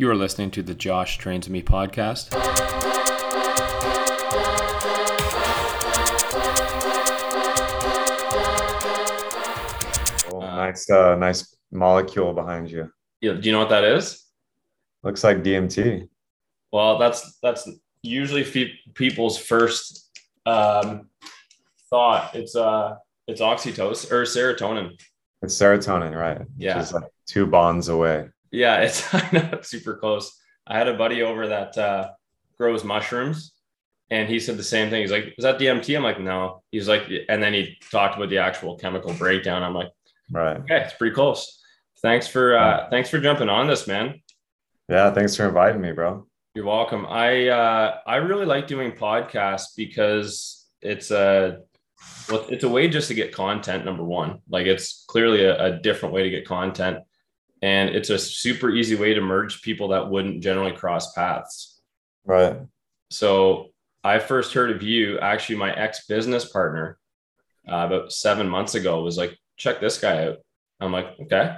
[0.00, 2.30] You are listening to the Josh Trains Me podcast.
[10.32, 12.90] Oh, nice, uh, nice molecule behind you.
[13.20, 14.24] Yeah, do you know what that is?
[15.02, 16.08] Looks like DMT.
[16.72, 17.68] Well, that's that's
[18.02, 21.10] usually fe- people's first um,
[21.90, 22.34] thought.
[22.34, 22.94] It's uh,
[23.28, 24.98] it's oxytocin or serotonin.
[25.42, 26.40] It's serotonin, right?
[26.56, 26.78] Yeah.
[26.78, 28.30] Just like two bonds away.
[28.50, 29.04] Yeah, it's
[29.68, 30.36] super close.
[30.66, 32.10] I had a buddy over that uh,
[32.58, 33.52] grows mushrooms,
[34.10, 35.02] and he said the same thing.
[35.02, 38.28] He's like, "Is that DMT?" I'm like, "No." He's like, and then he talked about
[38.30, 39.62] the actual chemical breakdown.
[39.62, 39.90] I'm like,
[40.30, 40.56] Right.
[40.58, 41.60] "Okay, it's pretty close."
[42.02, 44.20] Thanks for uh, thanks for jumping on this, man.
[44.88, 45.12] Yeah.
[45.12, 46.26] Thanks for inviting me, bro.
[46.54, 47.06] You're welcome.
[47.06, 51.58] I uh, I really like doing podcasts because it's a
[52.30, 53.84] well, it's a way just to get content.
[53.84, 56.98] Number one, like it's clearly a, a different way to get content,
[57.62, 61.80] and it's a super easy way to merge people that wouldn't generally cross paths.
[62.24, 62.56] Right.
[63.10, 63.68] So
[64.04, 65.18] I first heard of you.
[65.18, 66.98] Actually, my ex business partner
[67.68, 70.38] uh, about seven months ago was like, "Check this guy out."
[70.80, 71.56] I'm like, "Okay."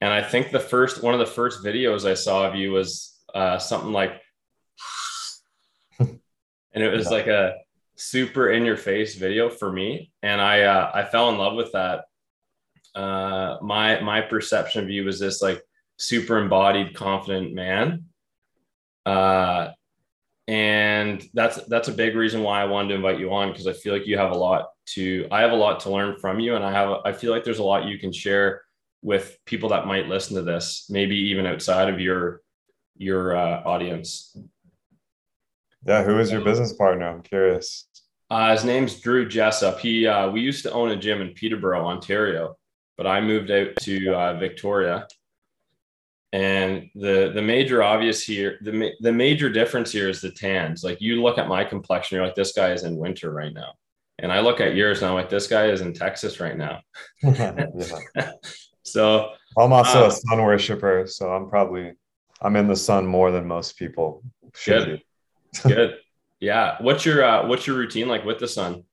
[0.00, 3.16] And I think the first one of the first videos I saw of you was
[3.34, 4.20] uh, something like,
[5.98, 6.18] and
[6.74, 7.16] it was Yeah.
[7.16, 7.54] like a
[7.96, 11.72] super in your face video for me, and I uh, I fell in love with
[11.72, 12.04] that.
[12.94, 15.62] Uh, my my perception of you was this like
[15.98, 18.04] super embodied, confident man.
[19.06, 19.70] Uh,
[20.48, 23.74] and that's that's a big reason why I wanted to invite you on because I
[23.74, 26.56] feel like you have a lot to I have a lot to learn from you
[26.56, 28.62] and I have I feel like there's a lot you can share
[29.02, 32.42] with people that might listen to this maybe even outside of your
[32.96, 34.36] your uh, audience.
[35.86, 36.02] Yeah.
[36.02, 37.08] Who is your business partner?
[37.08, 37.86] I'm curious.
[38.30, 39.78] Uh, his name's Drew Jessup.
[39.80, 42.56] He uh, we used to own a gym in Peterborough, Ontario,
[42.98, 45.06] but I moved out to uh, Victoria.
[46.32, 50.84] And the the major obvious here, the ma- the major difference here is the tans.
[50.84, 53.72] Like you look at my complexion, you're like, this guy is in winter right now,
[54.18, 56.80] and I look at yours and I'm like, this guy is in Texas right now.
[58.82, 61.92] So I'm also Uh, a sun worshiper, so I'm probably
[62.40, 64.22] I'm in the sun more than most people
[64.54, 65.02] should Good.
[65.64, 65.68] be.
[65.74, 65.98] good,
[66.40, 66.76] yeah.
[66.80, 68.84] What's your uh, what's your routine like with the sun?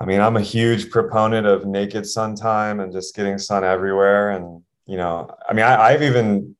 [0.00, 4.30] I mean, I'm a huge proponent of naked sun time and just getting sun everywhere.
[4.30, 6.54] And, you know, I mean, I, I've even,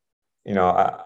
[0.44, 1.02] you know, I,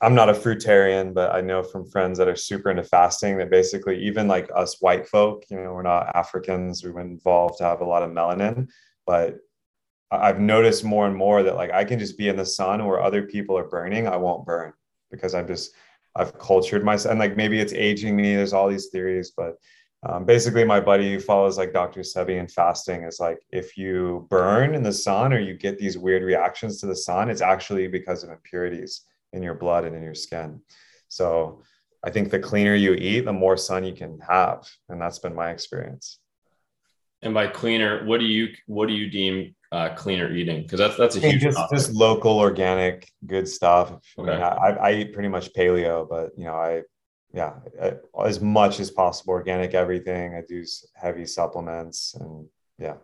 [0.00, 3.50] I'm not a fruitarian, but I know from friends that are super into fasting that
[3.50, 7.64] basically, even like us white folk, you know, we're not Africans, we've been involved to
[7.64, 8.68] have a lot of melanin.
[9.06, 9.36] But
[10.10, 13.00] I've noticed more and more that like I can just be in the sun where
[13.00, 14.72] other people are burning, I won't burn
[15.12, 15.72] because I'm just,
[16.16, 17.12] I've cultured myself.
[17.12, 19.54] And like maybe it's aging me, there's all these theories, but
[20.04, 24.26] um, basically my buddy who follows like dr sebi and fasting is like if you
[24.30, 27.88] burn in the sun or you get these weird reactions to the sun it's actually
[27.88, 29.02] because of impurities
[29.32, 30.60] in your blood and in your skin
[31.08, 31.62] so
[32.04, 35.34] i think the cleaner you eat the more sun you can have and that's been
[35.34, 36.18] my experience
[37.22, 40.62] And by cleaner, what do you what do you deem uh, cleaner eating?
[40.62, 41.78] Because that's that's a huge just, topic.
[41.78, 46.44] just local organic good stuff I, mean, I, I eat pretty much paleo but you
[46.44, 46.82] know i
[47.34, 47.52] yeah
[48.24, 52.46] as much as possible organic everything i do heavy supplements and
[52.78, 52.96] yeah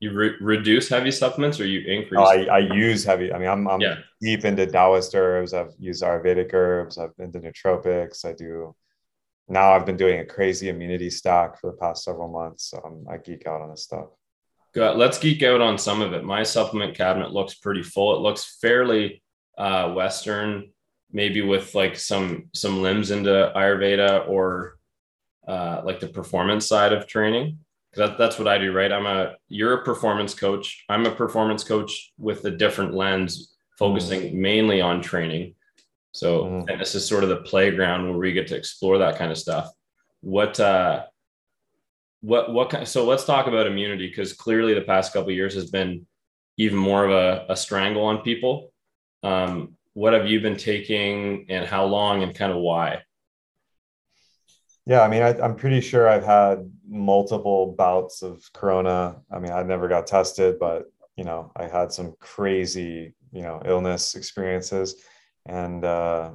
[0.00, 2.18] you re- reduce heavy supplements or you increase?
[2.18, 3.32] No, I, I use heavy.
[3.32, 3.98] I mean, I'm, I'm Yeah.
[4.20, 5.54] deep into Taoist herbs.
[5.54, 6.98] I've used Ayurvedic herbs.
[6.98, 8.24] I've been to nootropics.
[8.24, 8.74] I do.
[9.48, 12.64] Now I've been doing a crazy immunity stack for the past several months.
[12.70, 14.06] So I'm, I geek out on this stuff.
[14.74, 16.24] Go- Let's geek out on some of it.
[16.24, 18.16] My supplement cabinet looks pretty full.
[18.16, 19.22] It looks fairly
[19.56, 20.72] uh, Western,
[21.12, 24.78] maybe with like some some limbs into Ayurveda or
[25.46, 27.58] uh, like the performance side of training.
[27.94, 28.90] 'Cause That, that's what I do, right?
[28.90, 30.84] I'm a you're a performance coach.
[30.88, 35.54] I'm a performance coach with a different lens, focusing mainly on training.
[36.12, 36.66] So Mhm.
[36.66, 39.70] fitness is sort of the playground where we get to explore that kind of stuff.
[40.20, 41.04] What uh,
[42.20, 45.54] what what kind so let's talk about immunity because clearly the past couple of years
[45.54, 46.06] has been
[46.56, 48.72] even more of a, a strangle on people
[49.22, 53.02] um, what have you been taking and how long and kind of why
[54.86, 55.02] Yeah.
[55.02, 59.20] I mean, I, I'm pretty sure I've had multiple bouts of Corona.
[59.30, 63.62] I mean, I never got tested, but, you know, I had some crazy, you know,
[63.64, 64.96] illness experiences.
[65.46, 66.32] And, uh,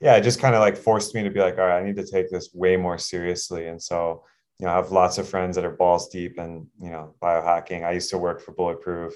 [0.00, 1.96] yeah, it just kind of like forced me to be like, all right, I need
[1.96, 3.68] to take this way more seriously.
[3.68, 4.24] And so,
[4.58, 7.84] you know, I have lots of friends that are balls deep in, you know, biohacking.
[7.84, 9.14] I used to work for Bulletproof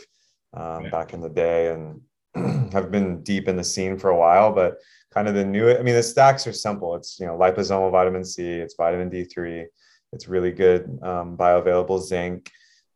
[0.54, 0.90] um, Yeah.
[0.90, 2.00] back in the day and
[2.72, 4.78] have been deep in the scene for a while, but
[5.12, 6.94] kind of the new, I mean, the stacks are simple.
[6.94, 9.66] It's, you know, liposomal vitamin C, it's vitamin D3,
[10.12, 12.50] it's really good um, bioavailable zinc.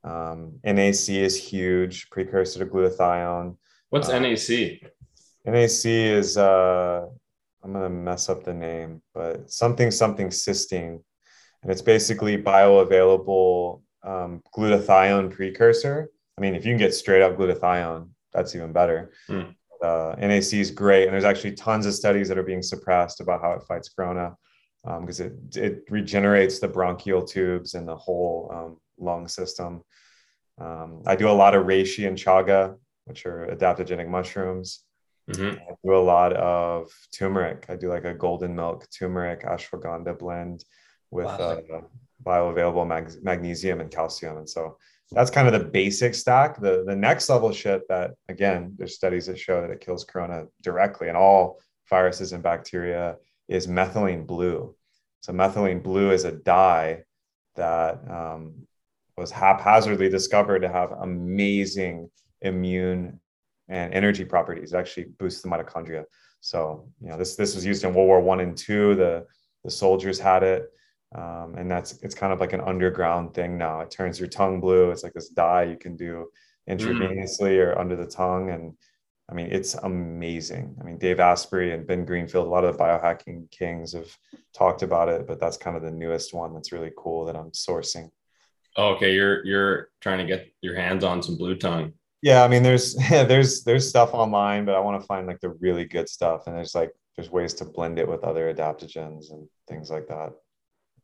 [0.05, 3.57] Um, NAC is huge, precursor to glutathione.
[3.91, 4.39] what's Uh, nac
[5.45, 7.07] NAC is uh,
[7.63, 11.01] I'm gonna mess up the name, but something something cysteine,
[11.63, 16.11] and it's basically bioavailable um, glutathione precursor.
[16.37, 19.13] I mean, if you can get straight up glutathione, that's even better.
[19.29, 19.55] Mm.
[19.83, 23.41] Uh, NAC is great, and there's actually tons of studies that are being suppressed about
[23.41, 24.37] how it fights corona
[25.01, 29.83] because um, it it regenerates the bronchial tubes and the whole um, lung system.
[30.61, 34.85] Um, I do a lot of reishi and chaga, which are adaptogenic mushrooms.
[35.31, 35.59] Mm-hmm.
[35.59, 37.67] I do a lot of turmeric.
[37.69, 40.65] I do like a golden milk turmeric ashwagandha blend
[41.11, 41.61] with wow.
[41.75, 41.81] uh,
[42.25, 44.39] bioavailable mag- magnesium and calcium.
[44.39, 44.79] And so
[45.15, 46.61] that's kind of the basic stack.
[46.61, 50.47] The, the next level shit that, again, there's studies that show that it kills corona
[50.63, 53.17] directly and all viruses and bacteria
[53.49, 54.75] is methylene blue.
[55.21, 57.05] So methylene blue is a dye
[57.57, 58.67] that um,
[59.17, 62.11] was haphazardly discovered to have amazing
[62.41, 63.21] immune
[63.69, 64.73] and energy properties.
[64.73, 66.05] It actually boosts the mitochondria.
[66.41, 68.97] So you know this this was used in World War One and two.
[68.97, 69.27] The
[69.65, 70.65] the soldiers had it,
[71.15, 73.81] um, and that's it's kind of like an underground thing now.
[73.81, 74.91] It turns your tongue blue.
[74.91, 76.29] It's like this dye you can do
[76.69, 77.67] intravenously mm.
[77.67, 78.75] or under the tongue, and
[79.31, 80.77] I mean it's amazing.
[80.81, 84.17] I mean Dave Asprey and Ben Greenfield, a lot of the biohacking kings have
[84.55, 87.51] talked about it, but that's kind of the newest one that's really cool that I'm
[87.51, 88.11] sourcing.
[88.77, 91.93] Oh, okay, you're you're trying to get your hands on some blue tongue.
[92.23, 95.41] Yeah, I mean, there's yeah, there's there's stuff online, but I want to find like
[95.41, 99.31] the really good stuff, and there's like there's ways to blend it with other adaptogens
[99.31, 100.33] and things like that.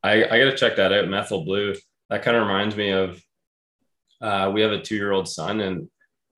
[0.02, 1.08] I I gotta check that out.
[1.08, 1.74] Methyl blue.
[2.10, 3.22] That kind of reminds me of.
[4.20, 5.88] Uh, we have a two-year-old son, and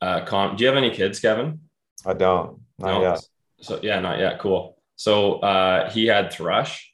[0.02, 1.60] uh, com- do you have any kids, Kevin?
[2.04, 2.60] I don't.
[2.78, 3.02] Not no.
[3.02, 3.20] yet.
[3.60, 4.38] So yeah, not yet.
[4.38, 4.76] Cool.
[4.96, 6.92] So uh, he had thrush,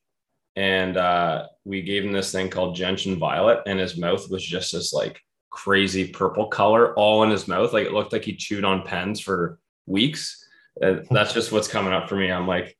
[0.54, 4.72] and uh, we gave him this thing called gentian violet, and his mouth was just
[4.72, 5.20] this like
[5.50, 7.72] crazy purple color all in his mouth.
[7.72, 10.44] Like it looked like he chewed on pens for weeks.
[10.80, 12.30] And that's just what's coming up for me.
[12.30, 12.76] I'm like,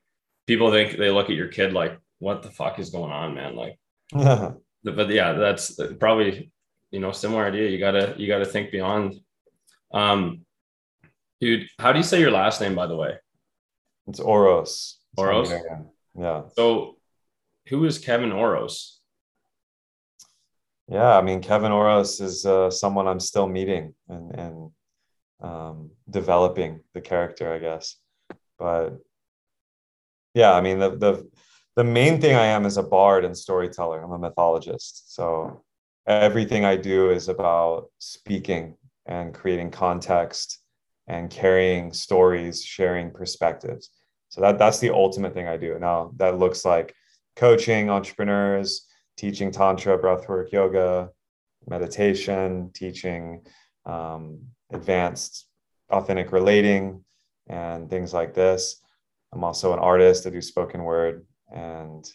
[0.46, 3.56] people think they look at your kid like, what the fuck is going on, man?
[3.56, 3.78] Like,
[4.12, 6.50] but yeah, that's probably
[6.90, 7.68] you know similar idea.
[7.68, 9.14] You gotta you gotta think beyond.
[9.92, 10.42] Um,
[11.40, 13.14] dude, how do you say your last name, by the way?
[14.08, 14.94] It's Orosz.
[15.18, 15.86] Orosz.
[16.18, 16.42] Yeah.
[16.54, 16.96] So,
[17.68, 18.96] who is Kevin Orosz?
[20.88, 24.70] Yeah, I mean, Kevin Orosz is uh, someone I'm still meeting and, and
[25.40, 27.96] um, developing the character, I guess.
[28.58, 28.98] But
[30.34, 31.28] yeah, I mean, the, the,
[31.76, 34.02] the main thing I am is a bard and storyteller.
[34.02, 35.14] I'm a mythologist.
[35.14, 35.62] So
[36.06, 40.58] everything I do is about speaking and creating context
[41.06, 43.90] and carrying stories, sharing perspectives.
[44.30, 45.78] So that, that's the ultimate thing I do.
[45.78, 46.94] Now, that looks like
[47.36, 48.86] coaching entrepreneurs,
[49.16, 51.10] teaching tantra, breathwork, yoga,
[51.68, 53.42] meditation, teaching
[53.84, 54.40] um,
[54.72, 55.46] advanced
[55.90, 57.04] authentic relating
[57.48, 58.80] and things like this.
[59.32, 60.26] I'm also an artist.
[60.26, 62.08] I do spoken word and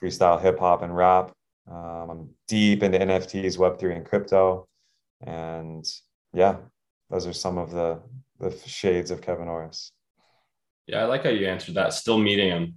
[0.00, 1.32] freestyle hip hop and rap.
[1.70, 4.68] Um, I'm deep into NFTs, Web3, and crypto.
[5.22, 5.86] And
[6.32, 6.56] yeah,
[7.10, 8.00] those are some of the,
[8.38, 9.90] the shades of Kevin Orosz.
[10.86, 11.94] Yeah, I like how you answered that.
[11.94, 12.74] Still meeting him.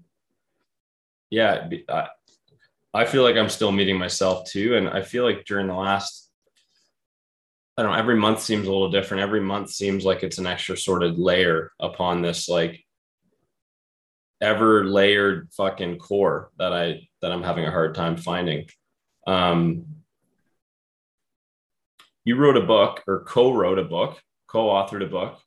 [1.30, 1.68] Yeah,
[2.94, 4.76] I feel like I'm still meeting myself too.
[4.76, 6.32] And I feel like during the last,
[7.78, 9.24] I don't know, every month seems a little different.
[9.24, 12.84] Every month seems like it's an extra sort of layer upon this like
[14.42, 18.68] ever layered fucking core that I that I'm having a hard time finding.
[19.26, 19.86] Um,
[22.24, 25.40] you wrote a book or co-wrote a book, co-authored a book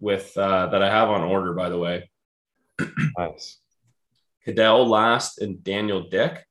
[0.00, 2.10] with uh, that I have on order, by the way.
[3.18, 3.58] nice.
[4.44, 6.44] Cadell Last and Daniel Dick.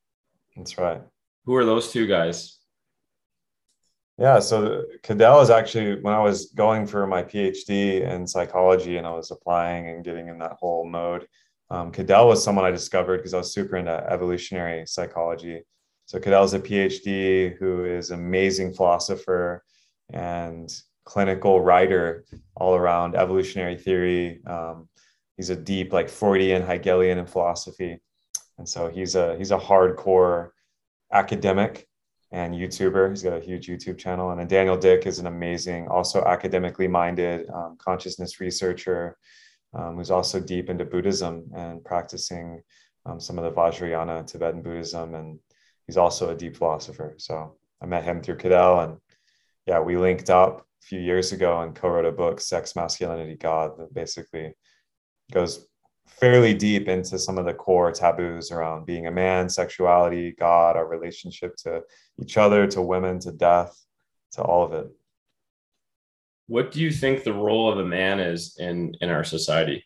[0.56, 1.02] That's right.
[1.46, 2.60] Who are those two guys?
[4.18, 9.06] Yeah, so Cadell is actually when I was going for my PhD in psychology and
[9.06, 11.28] I was applying and getting in that whole mode.
[11.70, 15.64] Um, Cadell was someone I discovered because I was super into evolutionary psychology.
[16.06, 19.64] So Cadell is a PhD who is amazing philosopher
[20.14, 24.42] and clinical writer all around evolutionary theory.
[24.46, 24.88] Um,
[25.36, 28.00] he's a deep like Freudian Hegelian in philosophy
[28.58, 30.50] and so he's a he's a hardcore
[31.12, 31.88] academic
[32.32, 33.10] and YouTuber.
[33.10, 34.32] He's got a huge YouTube channel.
[34.32, 39.18] And then Daniel Dick is an amazing, also academically minded um, consciousness researcher
[39.78, 42.62] um, who's also deep into Buddhism and practicing
[43.06, 45.16] um, some of the Vajrayana Tibetan Buddhism.
[45.16, 45.40] And
[45.86, 47.16] he's also a deep philosopher.
[47.18, 48.80] So I met him through Cadell.
[48.82, 48.98] And
[49.66, 53.36] yeah, we linked up a few years ago and co wrote a book, Sex, Masculinity,
[53.36, 54.54] God, that basically
[55.32, 55.68] goes
[56.08, 60.88] fairly deep into some of the core taboos around being a man, sexuality, God, our
[60.88, 61.84] relationship to
[62.22, 63.78] each other, to women, to death,
[64.32, 64.88] to all of it.
[66.48, 69.84] What do you think the role of a man is in in our society?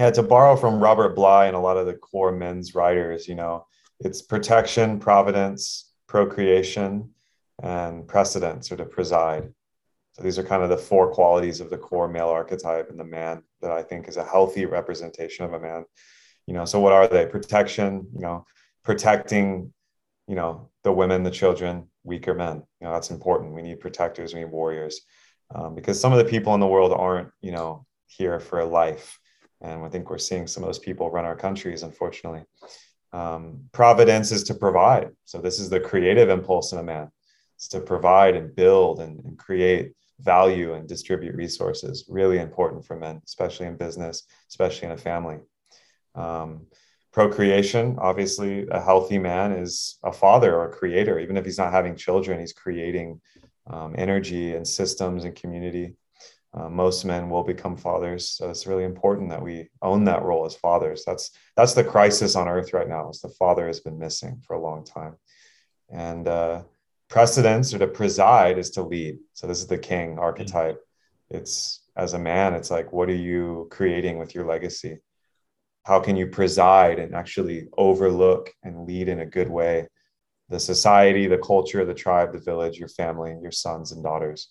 [0.00, 3.34] yeah, to borrow from Robert Bly and a lot of the core men's writers, you
[3.34, 3.66] know,
[3.98, 7.10] it's protection, providence, procreation,
[7.62, 9.52] and precedence or to preside.
[10.12, 13.04] So these are kind of the four qualities of the core male archetype and the
[13.04, 15.84] man that I think is a healthy representation of a man.
[16.46, 17.26] You know, so what are they?
[17.26, 18.46] Protection, you know,
[18.82, 19.70] protecting,
[20.26, 22.62] you know, the women, the children, weaker men.
[22.80, 23.54] You know, that's important.
[23.54, 25.00] We need protectors, we need warriors.
[25.54, 28.66] Um, because some of the people in the world aren't, you know, here for a
[28.66, 29.18] life
[29.60, 32.44] and I think we're seeing some of those people run our countries, unfortunately.
[33.12, 35.10] Um, providence is to provide.
[35.24, 37.10] So this is the creative impulse in a man.
[37.56, 42.06] It's to provide and build and, and create value and distribute resources.
[42.08, 45.38] Really important for men, especially in business, especially in a family.
[46.14, 46.66] Um,
[47.12, 51.18] procreation, obviously, a healthy man is a father or a creator.
[51.18, 53.20] Even if he's not having children, he's creating
[53.66, 55.94] um, energy and systems and community.
[56.52, 58.28] Uh, most men will become fathers.
[58.30, 61.04] So it's really important that we own that role as fathers.
[61.04, 64.54] That's that's the crisis on earth right now is the father has been missing for
[64.54, 65.16] a long time.
[65.88, 66.62] And uh,
[67.08, 69.18] precedence or to preside is to lead.
[69.34, 70.80] So this is the king archetype.
[71.28, 74.98] It's as a man it's like what are you creating with your legacy
[75.84, 79.86] how can you preside and actually overlook and lead in a good way
[80.48, 84.48] the society the culture the tribe the village your family your sons and daughters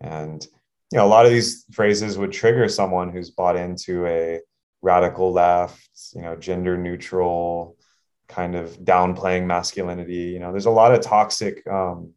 [0.00, 0.46] and
[0.92, 4.40] you know, a lot of these phrases would trigger someone who's bought into a
[4.82, 7.76] radical left, you know, gender neutral
[8.28, 10.30] kind of downplaying masculinity.
[10.32, 12.12] You know, there's a lot of toxic um,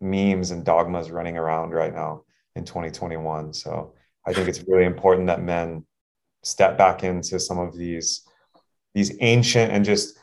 [0.00, 2.22] memes and dogmas running around right now
[2.56, 3.52] in 2021.
[3.52, 3.94] So
[4.26, 5.84] I think it's really important that men
[6.44, 8.22] step back into some of these
[8.94, 10.16] these ancient and just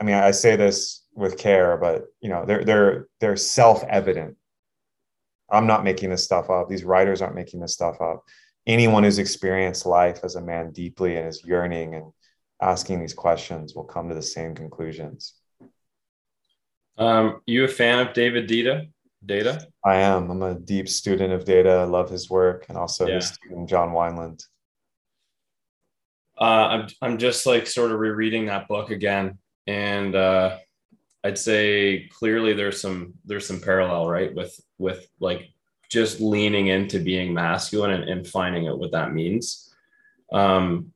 [0.00, 4.36] I mean I say this with care, but you know they're they're they're self-evident
[5.50, 6.68] I'm not making this stuff up.
[6.68, 8.24] These writers aren't making this stuff up.
[8.66, 12.12] Anyone who's experienced life as a man deeply and is yearning and
[12.60, 15.34] asking these questions will come to the same conclusions.
[16.96, 18.88] Um, you a fan of David Deida?
[19.24, 19.66] Data?
[19.84, 20.30] I am.
[20.30, 21.80] I'm a deep student of Deida.
[21.80, 23.16] I love his work and also yeah.
[23.16, 24.44] his student John Wineland.
[26.40, 30.58] Uh, I'm I'm just like sort of rereading that book again, and uh,
[31.22, 35.50] I'd say clearly there's some there's some parallel right with with like
[35.88, 39.72] just leaning into being masculine and, and finding out what that means.
[40.32, 40.92] Um,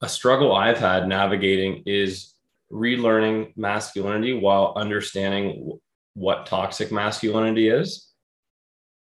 [0.00, 2.34] a struggle I've had navigating is
[2.72, 5.78] relearning masculinity while understanding
[6.14, 8.08] what toxic masculinity is.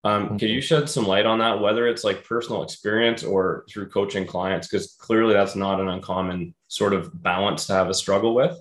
[0.05, 0.37] Um, mm-hmm.
[0.37, 4.27] Could you shed some light on that, whether it's like personal experience or through coaching
[4.27, 4.67] clients?
[4.67, 8.55] Because clearly that's not an uncommon sort of balance to have a struggle with.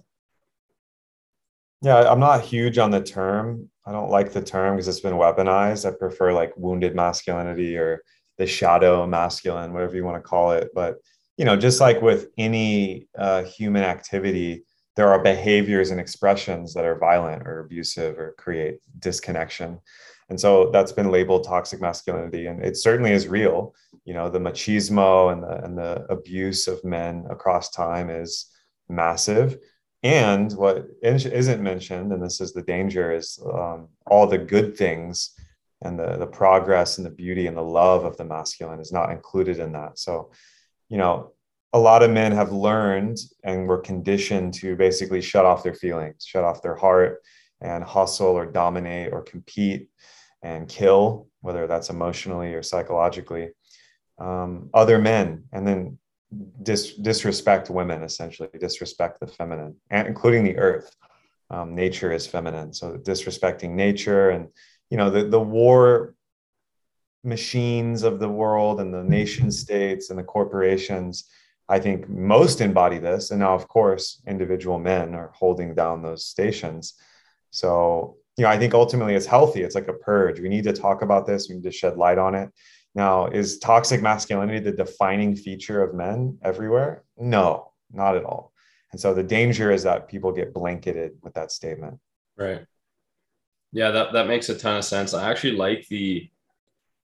[1.82, 3.68] Yeah, I'm not huge on the term.
[3.86, 5.86] I don't like the term because it's been weaponized.
[5.86, 8.02] I prefer like wounded masculinity or
[8.38, 10.70] the shadow masculine, whatever you want to call it.
[10.74, 10.96] But
[11.36, 14.64] you know, just like with any uh, human activity,
[14.96, 19.80] there are behaviors and expressions that are violent or abusive or create disconnection.
[20.30, 23.74] And so that's been labeled toxic masculinity, and it certainly is real.
[24.04, 28.50] You know, the machismo and the and the abuse of men across time is
[28.88, 29.58] massive
[30.04, 35.30] and what isn't mentioned, and this is the danger, is um, all the good things
[35.80, 39.10] and the, the progress and the beauty and the love of the masculine is not
[39.10, 39.98] included in that.
[39.98, 40.30] So,
[40.90, 41.32] you know,
[41.72, 46.26] a lot of men have learned and were conditioned to basically shut off their feelings,
[46.26, 47.22] shut off their heart,
[47.62, 49.88] and hustle or dominate or compete
[50.44, 53.48] and kill, whether that's emotionally or psychologically,
[54.18, 55.44] um, other men.
[55.52, 55.98] And then
[56.62, 60.94] dis- disrespect women essentially disrespect the feminine and including the earth.
[61.50, 64.48] Um, nature is feminine so disrespecting nature and
[64.90, 66.14] you know the, the war
[67.22, 71.28] machines of the world and the nation states and the corporations
[71.68, 73.30] i think most embody this.
[73.30, 76.94] And now of course individual men are holding down those stations.
[77.50, 80.72] So you know i think ultimately it's healthy it's like a purge we need to
[80.72, 82.50] talk about this we need to shed light on it
[82.94, 87.02] now, is toxic masculinity the defining feature of men everywhere?
[87.18, 88.52] No, not at all.
[88.92, 91.98] And so the danger is that people get blanketed with that statement.
[92.36, 92.64] Right.
[93.72, 95.12] Yeah, that, that makes a ton of sense.
[95.12, 96.30] I actually like the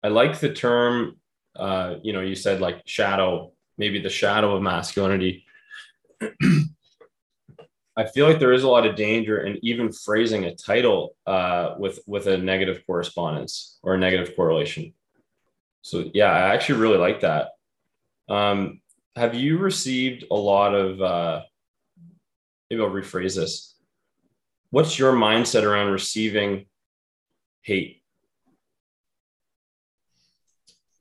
[0.04, 1.18] I like the term
[1.56, 5.46] uh, you know, you said like shadow, maybe the shadow of masculinity.
[8.00, 11.75] I feel like there is a lot of danger in even phrasing a title uh,
[11.77, 14.94] with with a negative correspondence or a negative correlation.
[15.82, 17.50] So yeah, I actually really like that.
[18.29, 18.79] Um,
[19.18, 21.01] have you received a lot of?
[21.01, 21.41] Uh,
[22.70, 23.75] maybe I'll rephrase this.
[24.70, 26.68] What's your mindset around receiving
[27.63, 28.01] hate?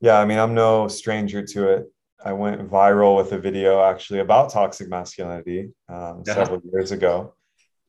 [0.01, 1.93] Yeah, I mean, I'm no stranger to it.
[2.23, 6.33] I went viral with a video actually about toxic masculinity um, yeah.
[6.33, 7.33] several years ago.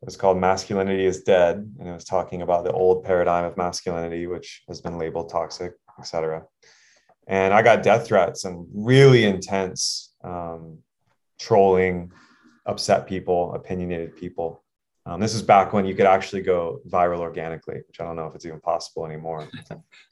[0.02, 1.56] It was called Masculinity is Dead.
[1.78, 5.74] And it was talking about the old paradigm of masculinity, which has been labeled toxic,
[5.98, 6.44] etc.
[7.26, 10.78] And I got death threats and really intense um,
[11.38, 12.12] trolling,
[12.66, 14.62] upset people, opinionated people.
[15.06, 18.26] Um, this is back when you could actually go viral organically, which I don't know
[18.26, 19.48] if it's even possible anymore.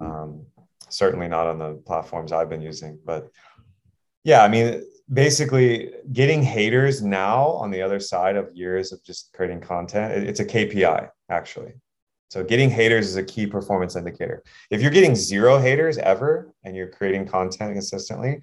[0.00, 0.46] Um,
[0.90, 2.98] certainly not on the platforms I've been using.
[3.04, 3.30] But
[4.28, 9.32] yeah, I mean, basically, getting haters now on the other side of years of just
[9.32, 11.72] creating content, it's a KPI actually.
[12.28, 14.42] So getting haters is a key performance indicator.
[14.70, 18.42] If you're getting zero haters ever and you're creating content consistently,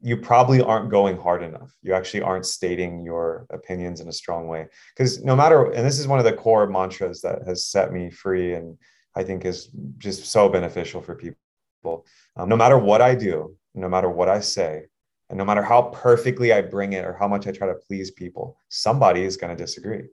[0.00, 1.70] you probably aren't going hard enough.
[1.82, 4.68] You actually aren't stating your opinions in a strong way.
[4.96, 8.10] Because no matter, and this is one of the core mantras that has set me
[8.10, 8.78] free and
[9.14, 9.68] I think is
[9.98, 12.06] just so beneficial for people.
[12.36, 14.84] Um, no matter what I do, no matter what I say,
[15.30, 18.10] and no matter how perfectly I bring it or how much I try to please
[18.10, 20.08] people, somebody is going to disagree.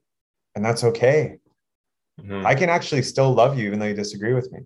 [0.55, 1.37] And that's okay.
[2.19, 2.45] Mm-hmm.
[2.45, 4.59] I can actually still love you even though you disagree with me.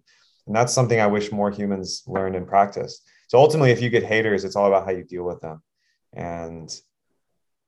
[0.47, 3.01] And that's something I wish more humans learned and practice.
[3.27, 5.61] So ultimately, if you get haters, it's all about how you deal with them.
[6.13, 6.69] And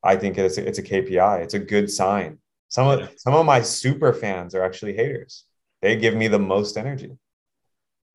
[0.03, 1.43] I think it's a, it's a KPI.
[1.43, 2.39] It's a good sign.
[2.69, 5.45] Some of some of my super fans are actually haters.
[5.81, 7.11] They give me the most energy.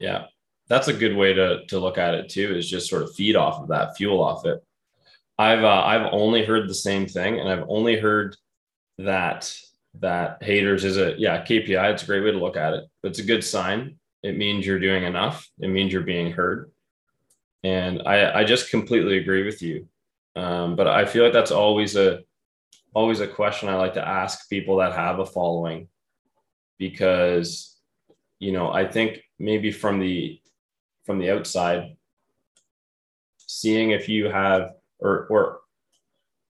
[0.01, 0.25] Yeah,
[0.69, 2.55] that's a good way to to look at it too.
[2.57, 4.63] Is just sort of feed off of that, fuel off it.
[5.39, 8.37] I've uh, I've only heard the same thing, and I've only heard
[8.99, 9.55] that
[10.01, 11.93] that haters is a yeah KPI.
[11.93, 12.85] It's a great way to look at it.
[13.03, 13.99] But it's a good sign.
[14.23, 15.49] It means you're doing enough.
[15.61, 16.71] It means you're being heard.
[17.63, 19.89] And I, I just completely agree with you.
[20.35, 22.21] Um, but I feel like that's always a
[22.95, 25.89] always a question I like to ask people that have a following
[26.79, 27.77] because
[28.39, 30.41] you know I think maybe from the
[31.07, 31.97] from the outside
[33.47, 35.61] seeing if you have or or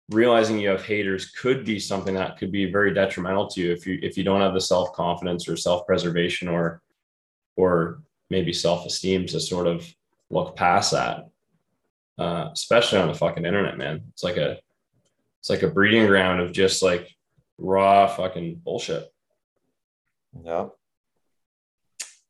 [0.09, 3.85] realizing you have haters could be something that could be very detrimental to you if
[3.87, 6.81] you if you don't have the self-confidence or self-preservation or
[7.55, 9.87] or maybe self-esteem to sort of
[10.29, 11.29] look past that,
[12.17, 14.01] uh, especially on the fucking internet, man.
[14.09, 14.57] It's like a
[15.39, 17.09] it's like a breeding ground of just like
[17.57, 19.11] raw fucking bullshit.
[20.43, 20.69] Yeah.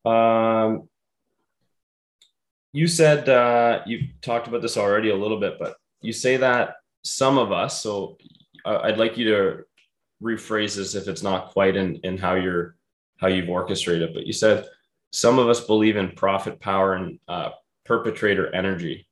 [0.04, 0.88] Um,
[2.74, 6.74] you said uh, you talked about this already a little bit, but you say that
[7.04, 7.80] some of us.
[7.80, 8.18] So
[8.64, 9.64] uh, I'd like you to
[10.20, 12.76] rephrase this if it's not quite in in how you're
[13.18, 14.12] how you've orchestrated.
[14.12, 14.66] But you said
[15.12, 17.50] some of us believe in profit, power, and uh,
[17.84, 19.06] perpetrator energy.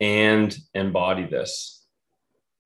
[0.00, 1.84] And embody this.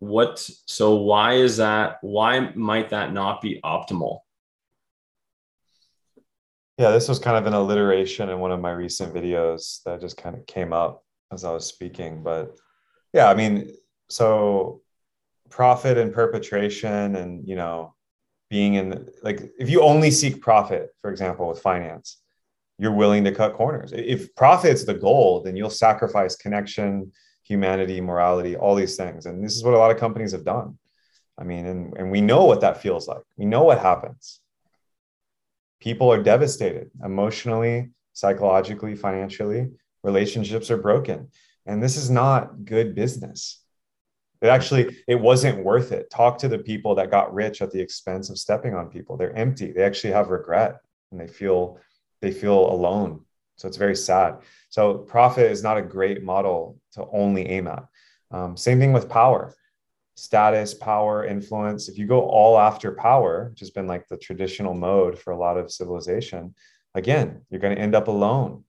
[0.00, 1.96] What so why is that?
[2.02, 4.18] Why might that not be optimal?
[6.78, 10.16] Yeah, this was kind of an alliteration in one of my recent videos that just
[10.16, 12.22] kind of came up as I was speaking.
[12.22, 12.56] But
[13.12, 13.72] yeah, I mean,
[14.08, 14.82] so
[15.52, 17.94] profit and perpetration and you know
[18.48, 22.18] being in like if you only seek profit for example with finance
[22.78, 23.92] you're willing to cut corners.
[23.94, 29.54] If profit's the goal then you'll sacrifice connection humanity morality all these things and this
[29.54, 30.78] is what a lot of companies have done.
[31.38, 33.22] I mean and, and we know what that feels like.
[33.36, 34.40] We know what happens
[35.82, 39.68] people are devastated emotionally psychologically financially.
[40.04, 41.28] Relationships are broken.
[41.66, 43.60] And this is not good business.
[44.40, 46.08] It actually it wasn't worth it.
[46.10, 49.16] Talk to the people that got rich at the expense of stepping on people.
[49.16, 49.72] They're empty.
[49.72, 50.78] They actually have regret
[51.10, 51.78] and they feel
[52.20, 53.24] they feel alone.
[53.56, 54.38] So it's very sad.
[54.70, 57.84] So profit is not a great model to only aim at.
[58.30, 59.54] Um, same thing with power
[60.14, 64.74] status power influence if you go all after power which has been like the traditional
[64.74, 66.54] mode for a lot of civilization
[66.94, 68.62] again you're going to end up alone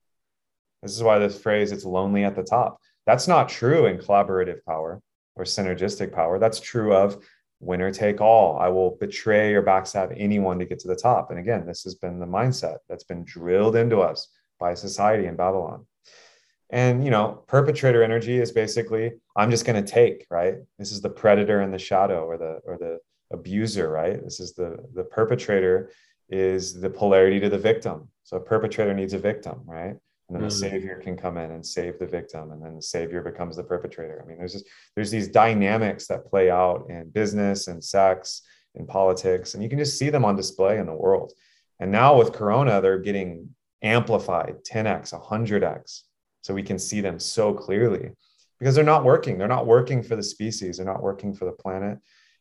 [0.82, 4.64] this is why this phrase it's lonely at the top that's not true in collaborative
[4.64, 5.02] power
[5.36, 6.38] or synergistic power.
[6.38, 7.22] That's true of
[7.60, 8.58] winner take all.
[8.58, 11.30] I will betray or backstab anyone to get to the top.
[11.30, 14.28] And again, this has been the mindset that's been drilled into us
[14.58, 15.86] by society in Babylon.
[16.74, 20.56] And you know, perpetrator energy is basically I'm just going to take, right?
[20.78, 22.98] This is the predator in the shadow or the or the
[23.32, 24.22] abuser, right?
[24.22, 25.90] This is the the perpetrator
[26.28, 28.08] is the polarity to the victim.
[28.24, 29.96] So a perpetrator needs a victim, right?
[30.28, 30.48] and then mm-hmm.
[30.48, 33.62] the savior can come in and save the victim and then the savior becomes the
[33.62, 38.42] perpetrator i mean there's just there's these dynamics that play out in business and sex
[38.74, 41.32] and politics and you can just see them on display in the world
[41.80, 43.48] and now with corona they're getting
[43.82, 46.02] amplified 10x 100x
[46.44, 48.10] so we can see them so clearly
[48.58, 51.52] because they're not working they're not working for the species they're not working for the
[51.52, 51.98] planet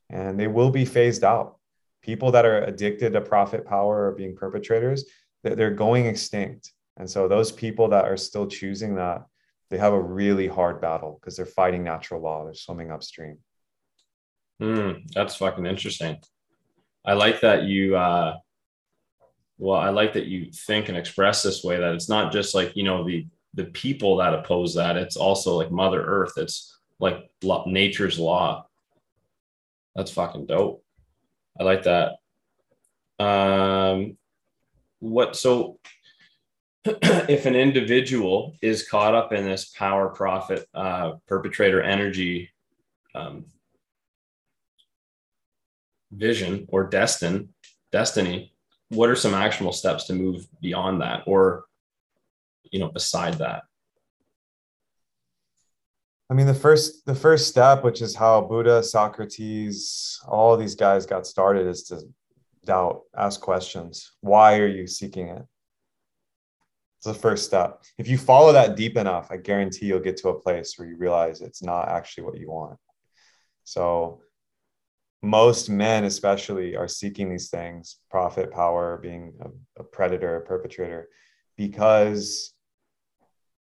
[0.10, 1.58] and they will be phased out
[2.02, 5.06] people that are addicted to profit power or being perpetrators
[5.44, 9.26] they're going extinct And so those people that are still choosing that,
[9.70, 12.46] they have a really hard battle because they're fighting natural law.
[12.46, 13.39] They're swimming upstream.
[14.62, 16.18] Mm, that's fucking interesting.
[17.04, 18.38] I like that you uh
[19.58, 22.76] well, I like that you think and express this way that it's not just like,
[22.76, 26.34] you know, the the people that oppose that, it's also like Mother Earth.
[26.38, 27.30] It's like
[27.66, 28.66] nature's law.
[29.96, 30.84] That's fucking dope.
[31.60, 32.13] I like that.
[33.20, 34.18] Um
[35.00, 35.80] what so
[36.86, 42.50] if an individual is caught up in this power profit uh, perpetrator energy
[43.13, 43.46] um,
[46.12, 47.50] vision or destin
[47.92, 48.54] destiny
[48.89, 51.66] what are some actionable steps to move beyond that or
[52.74, 53.64] you know beside that?
[56.30, 61.06] I mean the first the first step which is how buddha socrates all these guys
[61.06, 62.02] got started is to
[62.66, 64.14] doubt ask questions.
[64.22, 65.44] Why are you seeking it?
[66.98, 67.84] It's the first step.
[68.00, 70.98] If you follow that deep enough i guarantee you'll get to a place where you
[70.98, 72.80] realize it's not actually what you want.
[73.66, 74.22] So
[75.22, 81.08] most men especially are seeking these things profit power being a, a, predator a perpetrator
[81.56, 82.54] because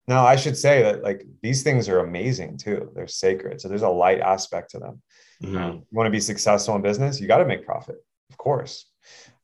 [0.08, 3.82] now i should say that like these things are amazing too they're sacred so there's
[3.82, 5.02] a light aspect to them
[5.42, 5.56] mm-hmm.
[5.56, 7.96] um, you want to be successful in business you got to make profit
[8.30, 8.86] of course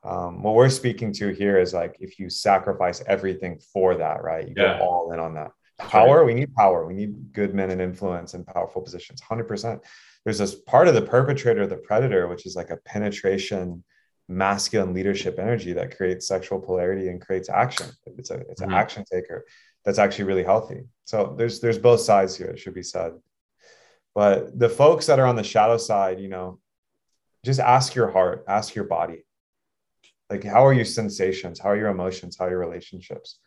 [0.04, 4.48] um, what we're speaking to here is like if you sacrifice everything for that right
[4.48, 4.78] you yeah.
[4.78, 6.26] go all in on that power right.
[6.26, 9.80] we need power we need good men and influence and powerful positions 100%
[10.24, 13.82] there's this part of the perpetrator, the predator, which is like a penetration,
[14.28, 17.86] masculine leadership energy that creates sexual polarity and creates action.
[18.06, 18.70] It's a it's mm-hmm.
[18.70, 19.44] an action taker
[19.84, 20.84] that's actually really healthy.
[21.04, 22.48] So there's there's both sides here.
[22.48, 23.12] It should be said.
[24.14, 26.60] But the folks that are on the shadow side, you know,
[27.44, 29.24] just ask your heart, ask your body.
[30.28, 31.58] Like, how are your sensations?
[31.58, 32.36] How are your emotions?
[32.38, 33.38] How are your relationships?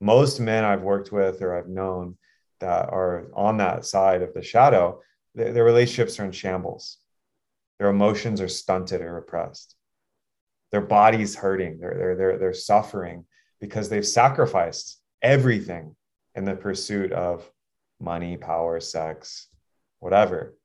[0.00, 2.16] Most men I've worked with or I've known
[2.60, 5.00] that are on that side of the shadow,
[5.34, 6.98] their, their relationships are in shambles.
[7.78, 9.74] Their emotions are stunted or repressed.
[10.72, 11.78] Their body's hurting.
[11.78, 13.26] They're, they're, they're, they're suffering
[13.60, 15.96] because they've sacrificed everything
[16.34, 17.50] in the pursuit of
[18.00, 19.48] money, power, sex,
[20.00, 20.56] whatever,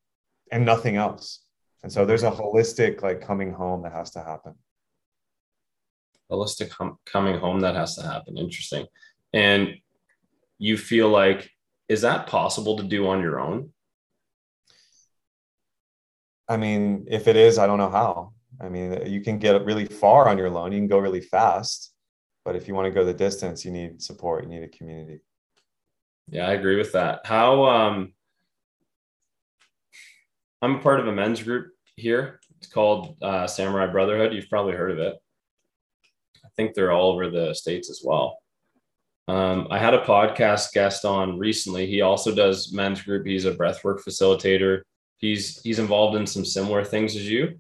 [0.52, 1.44] and nothing else.
[1.84, 4.56] And so there's a holistic like coming home that has to happen.
[6.32, 8.38] Holistic hum- coming home that has to happen.
[8.38, 8.86] Interesting.
[9.34, 9.76] And
[10.58, 11.50] you feel like,
[11.90, 13.72] is that possible to do on your own?
[16.48, 18.34] I mean, if it is, I don't know how.
[18.60, 21.91] I mean, you can get really far on your loan, you can go really fast,
[22.44, 25.22] but if you want to go the distance, you need support, you need a community.
[26.28, 27.22] Yeah, I agree with that.
[27.26, 28.14] How um
[30.62, 32.40] I'm a part of a men's group here.
[32.58, 34.34] It's called uh, Samurai Brotherhood.
[34.34, 35.16] You've probably heard of it.
[36.46, 38.38] I think they're all over the states as well.
[39.28, 41.88] Um, I had a podcast guest on recently.
[41.88, 43.26] He also does men's group.
[43.26, 44.84] He's a breathwork facilitator
[45.22, 47.58] he's he's involved in some similar things as you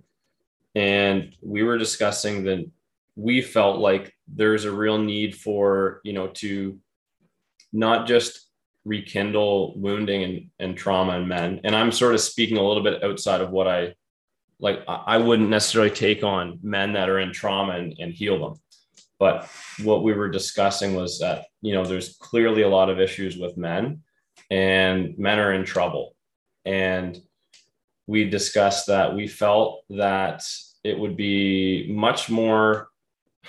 [0.75, 2.69] and we were discussing that
[3.15, 6.79] we felt like there's a real need for you know to
[7.73, 8.47] not just
[8.83, 11.61] rekindle wounding and, and trauma in men.
[11.63, 13.93] And i'm sort of speaking a little bit outside of what i
[14.59, 18.59] like i wouldn't necessarily take on men that are in trauma and, and heal them.
[19.19, 19.47] But
[19.83, 23.57] what we were discussing was that you know there's clearly a lot of issues with
[23.57, 24.01] men
[24.51, 26.15] and men are in trouble.
[26.65, 27.19] And
[28.05, 30.43] we discussed that we felt that
[30.83, 32.90] it would be much more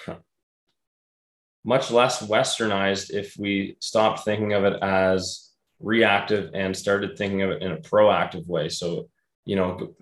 [1.65, 5.51] much less westernized if we stopped thinking of it as
[5.81, 8.69] reactive and started thinking of it in a proactive way.
[8.69, 9.09] So
[9.45, 9.95] you know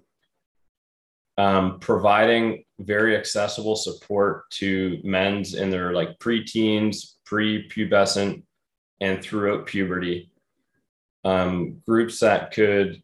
[1.38, 8.42] um, providing very accessible support to men's in their like preteens pre-pubescent
[9.00, 10.30] and throughout puberty.
[11.24, 13.02] Um, groups that could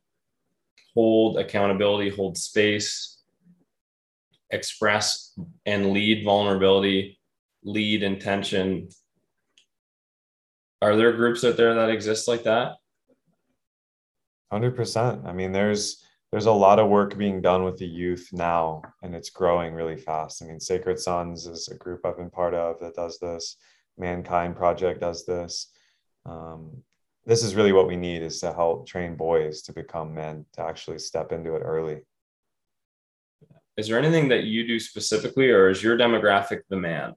[0.95, 3.16] hold accountability, hold space,
[4.51, 7.19] express and lead vulnerability,
[7.65, 8.89] lead intention.
[10.83, 12.77] Are there groups out there that exist like that?
[14.53, 15.27] 100%.
[15.27, 19.15] I mean, there's there's a lot of work being done with the youth now and
[19.15, 20.43] it's growing really fast.
[20.43, 23.57] I mean, Sacred Sons is a group I've been part of that does this.
[23.97, 25.73] Mankind Project does this.
[26.27, 26.83] Um,
[27.25, 30.63] this is really what we need is to help train boys to become men to
[30.63, 32.01] actually step into it early
[33.77, 37.15] is there anything that you do specifically or is your demographic the man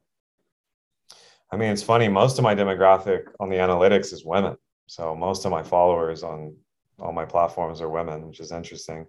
[1.51, 4.55] i mean it's funny most of my demographic on the analytics is women
[4.87, 6.55] so most of my followers on
[6.99, 9.05] all my platforms are women which is interesting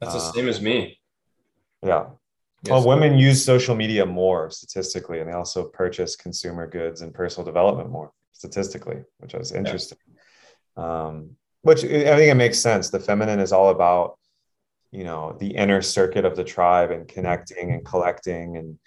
[0.00, 0.98] that's the uh, same as me
[1.82, 2.06] yeah
[2.68, 7.44] Well, women use social media more statistically, and they also purchase consumer goods and personal
[7.44, 9.98] development more statistically, which is interesting.
[10.76, 11.06] Yeah.
[11.06, 12.90] Um, which I think it makes sense.
[12.90, 14.18] The feminine is all about,
[14.90, 18.78] you know, the inner circuit of the tribe and connecting and collecting and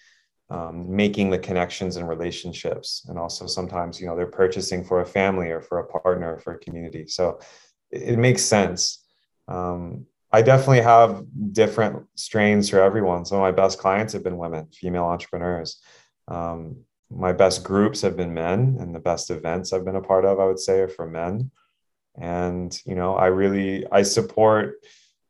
[0.50, 3.06] um, making the connections and relationships.
[3.08, 6.40] And also sometimes, you know, they're purchasing for a family or for a partner or
[6.40, 7.08] for a community.
[7.08, 7.40] So
[7.92, 9.04] it, it makes sense.
[9.48, 13.26] Um, I definitely have different strains for everyone.
[13.26, 15.82] Some of my best clients have been women, female entrepreneurs.
[16.28, 20.26] Um, my best groups have been men, and the best events I've been a part
[20.26, 21.50] of, I would say, are for men.
[22.16, 24.76] And you know, I really I support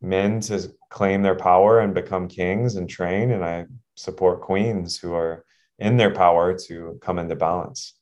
[0.02, 5.14] men to claim their power and become kings and train, and I support queens who
[5.14, 5.46] are
[5.78, 7.94] in their power to come into balance.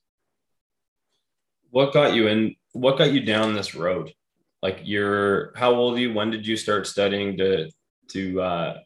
[1.70, 2.56] What got you in?
[2.74, 4.14] What got you down this road?
[4.62, 7.70] like you're how old are you when did you start studying to
[8.08, 8.78] to uh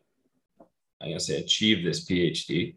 [1.01, 2.75] i guess say achieve this phd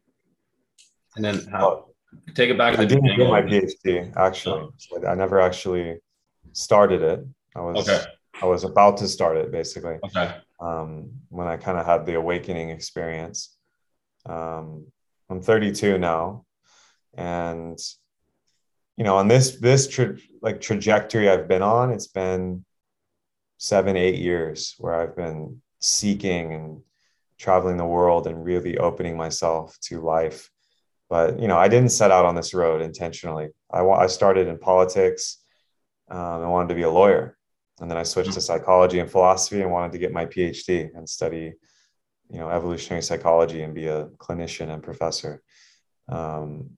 [1.16, 1.86] and then how
[2.34, 4.74] take it back to I didn't get my phd actually oh.
[4.78, 5.98] so i never actually
[6.52, 8.04] started it i was okay.
[8.42, 12.14] I was about to start it basically okay um when i kind of had the
[12.14, 13.56] awakening experience
[14.26, 14.86] um
[15.30, 16.44] i'm 32 now
[17.16, 17.78] and
[18.96, 22.64] you know on this this tra- like trajectory i've been on it's been
[23.64, 26.82] seven, eight years where I've been seeking and
[27.38, 30.50] traveling the world and really opening myself to life.
[31.08, 33.48] But you know, I didn't set out on this road intentionally.
[33.72, 35.38] I, I started in politics.
[36.10, 37.36] Um, I wanted to be a lawyer,
[37.80, 41.08] and then I switched to psychology and philosophy and wanted to get my PhD and
[41.08, 41.54] study,
[42.30, 45.42] you know, evolutionary psychology and be a clinician and professor.
[46.08, 46.70] Um,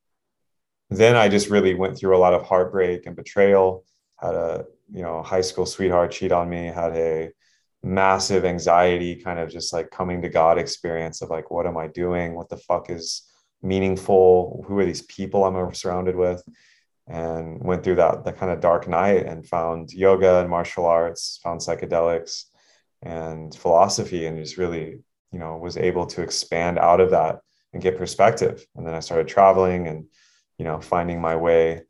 [0.89, 3.85] then I just really went through a lot of heartbreak and betrayal.
[4.19, 7.31] Had a you know high school sweetheart cheat on me had a
[7.83, 11.87] massive anxiety kind of just like coming to god experience of like what am i
[11.89, 13.23] doing what the fuck is
[13.63, 16.43] meaningful who are these people i'm surrounded with
[17.09, 21.39] and went through that that kind of dark night and found yoga and martial arts
[21.43, 22.45] found psychedelics
[23.03, 24.99] and philosophy and just really
[25.33, 27.39] you know was able to expand out of that
[27.73, 30.05] and get perspective and then i started traveling and
[30.59, 31.83] you know finding my way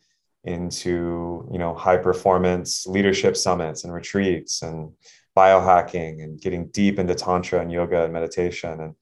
[0.44, 4.92] into you know high performance leadership summits and retreats and
[5.37, 8.94] biohacking and getting deep into tantra and yoga and meditation and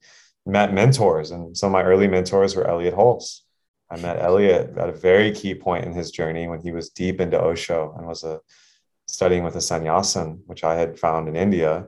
[0.45, 3.41] met mentors and some of my early mentors were Elliott Hulse.
[3.89, 7.21] I met Elliott at a very key point in his journey when he was deep
[7.21, 8.39] into Osho and was a
[9.07, 11.87] studying with a sannyasin, which I had found in India,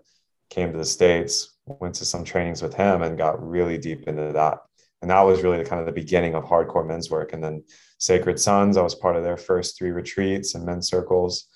[0.49, 4.31] came to the States, went to some trainings with him and got really deep into
[4.33, 4.59] that.
[5.01, 7.33] And that was really the kind of the beginning of hardcore men's work.
[7.33, 7.63] And then
[7.99, 8.77] Sacred Sons.
[8.77, 11.47] I was part of their first three retreats and men's circles.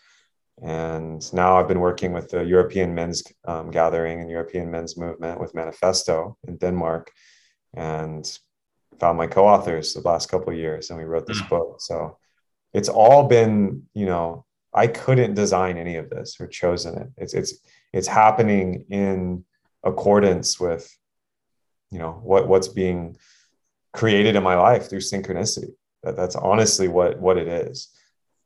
[0.61, 5.39] And now I've been working with the European Men's um, Gathering and European Men's Movement
[5.39, 7.11] with Manifesto in Denmark
[7.73, 8.39] and
[9.01, 11.49] found my co-authors the last couple of years and we wrote this mm.
[11.49, 11.81] book.
[11.81, 12.17] So
[12.71, 17.07] it's all been, you know, I couldn't design any of this or chosen it.
[17.17, 17.53] It's it's
[17.91, 19.43] it's happening in
[19.83, 20.89] accordance with,
[21.89, 23.17] you know, what what's being
[23.91, 25.71] created in my life through synchronicity.
[26.03, 27.89] That, that's honestly what what it is.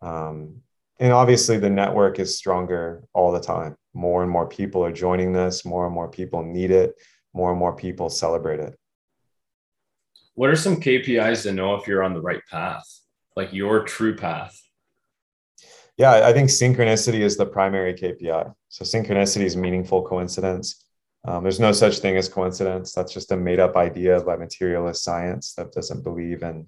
[0.01, 0.61] Um,
[0.99, 3.75] and obviously, the network is stronger all the time.
[3.93, 5.65] More and more people are joining this.
[5.65, 6.95] More and more people need it.
[7.33, 8.79] More and more people celebrate it.
[10.35, 12.85] What are some KPIs to know if you're on the right path,
[13.35, 14.61] like your true path?
[15.97, 18.53] Yeah, I think synchronicity is the primary KPI.
[18.67, 20.83] So synchronicity is meaningful coincidence.
[21.25, 22.91] Um, there's no such thing as coincidence.
[22.91, 26.67] That's just a made up idea by materialist science that doesn't believe in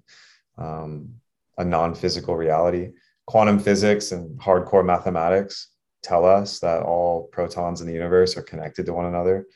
[0.56, 1.10] um,
[1.58, 2.92] a non physical reality.
[3.26, 5.68] Quantum physics and hardcore mathematics
[6.02, 9.46] tell us that all protons in the universe are connected to one another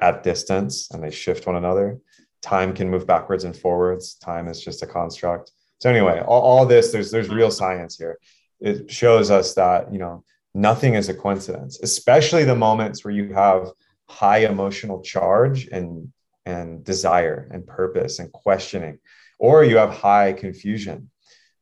[0.00, 1.98] at distance and they shift one another.
[2.42, 4.14] Time can move backwards and forwards.
[4.14, 5.52] Time is just a construct.
[5.78, 8.18] So anyway, all, all this there's there's real science here.
[8.60, 10.24] It shows us that you know
[10.54, 13.70] nothing is a coincidence, especially the moments where you have
[14.08, 16.12] high emotional charge and
[16.46, 18.98] and desire and purpose and questioning
[19.38, 21.10] or you have high confusion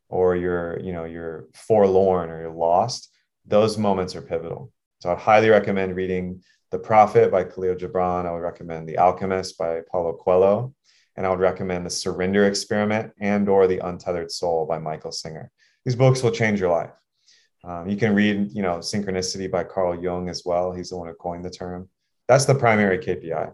[0.09, 3.11] or you're you know you're forlorn or you're lost
[3.45, 8.33] those moments are pivotal so i'd highly recommend reading the prophet by khalil gibran i
[8.33, 10.75] would recommend the alchemist by paulo coelho
[11.17, 15.51] and i would recommend the surrender experiment and or the untethered soul by michael singer.
[15.85, 16.91] These books will change your life.
[17.63, 20.73] Um, you can read you know synchronicity by carl jung as well.
[20.73, 21.89] He's the one who coined the term.
[22.29, 23.53] That's the primary kpi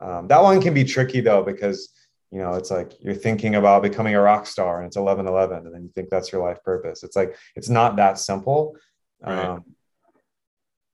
[0.00, 1.90] um, that one can be tricky though because
[2.30, 5.58] you know it's like you're thinking about becoming a rock star and it's 11 11
[5.58, 7.02] and then you think that's your life purpose.
[7.02, 8.76] It's like it's not that simple.
[9.24, 9.46] Right.
[9.46, 9.64] um,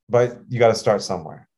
[0.09, 1.49] but you got to start somewhere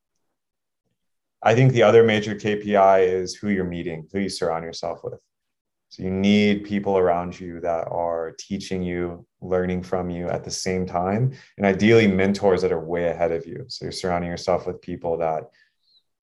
[1.44, 5.20] I think the other major KPI is who you're meeting, who you surround yourself with.
[5.90, 10.50] So you need people around you that are teaching you, learning from you at the
[10.50, 13.66] same time, and ideally mentors that are way ahead of you.
[13.68, 15.50] So you're surrounding yourself with people that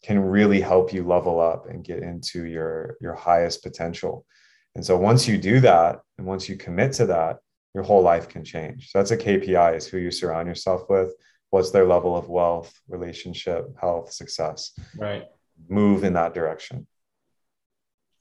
[0.03, 4.25] can really help you level up and get into your your highest potential.
[4.73, 7.37] And so once you do that, and once you commit to that,
[7.75, 8.89] your whole life can change.
[8.89, 11.13] So that's a KPI is who you surround yourself with,
[11.51, 14.71] what's their level of wealth, relationship, health, success.
[14.97, 15.25] Right.
[15.69, 16.87] Move in that direction.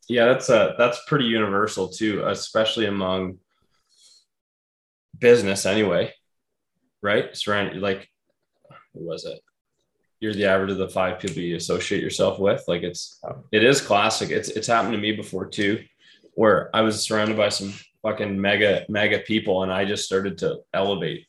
[0.09, 3.39] Yeah, that's a that's pretty universal too, especially among
[5.19, 6.13] business anyway.
[7.01, 7.35] Right?
[7.35, 8.09] Surround like
[8.93, 9.41] what was it?
[10.19, 12.63] You're the average of the five people you associate yourself with.
[12.67, 13.21] Like it's
[13.53, 14.31] it is classic.
[14.31, 15.85] It's it's happened to me before too,
[16.35, 20.59] where I was surrounded by some fucking mega mega people and i just started to
[20.73, 21.27] elevate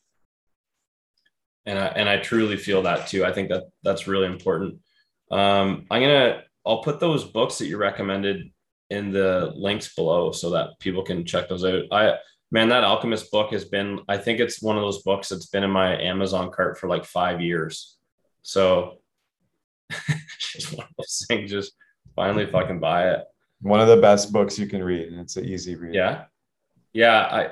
[1.66, 3.26] and i and i truly feel that too.
[3.26, 4.80] I think that that's really important.
[5.30, 8.52] Um i'm gonna i'll put those books that you recommended
[8.90, 11.84] in the links below so that people can check those out.
[11.92, 12.16] I
[12.52, 15.64] man that alchemist book has been i think it's one of those books that's been
[15.64, 17.98] in my amazon cart for like five years.
[18.44, 19.00] So
[20.40, 21.74] just one of those things just
[22.16, 23.24] finally fucking buy it.
[23.62, 25.94] One of the best books you can read and it's an easy read.
[25.94, 26.26] Yeah.
[26.94, 27.50] Yeah, I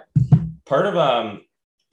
[0.66, 1.42] part of um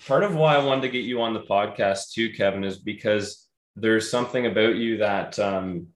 [0.06, 3.46] part of why I wanted to get you on the podcast too, Kevin, is because
[3.74, 5.88] there's something about you that um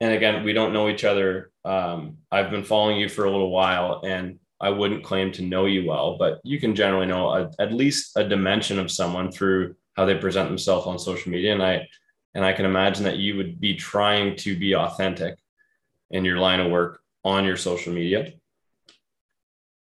[0.00, 1.50] and again, we don't know each other.
[1.62, 5.66] Um, I've been following you for a little while and I wouldn't claim to know
[5.66, 9.76] you well, but you can generally know a, at least a dimension of someone through
[9.96, 11.52] how they present themselves on social media.
[11.52, 11.86] And I,
[12.34, 15.36] and I can imagine that you would be trying to be authentic
[16.10, 18.32] in your line of work on your social media.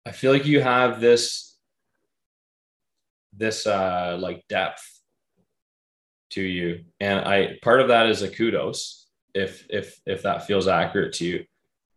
[0.06, 1.47] I feel like you have this
[3.38, 4.84] this uh like depth
[6.32, 6.84] to you.
[7.00, 11.26] And I part of that is a kudos if if if that feels accurate to
[11.26, 11.46] you.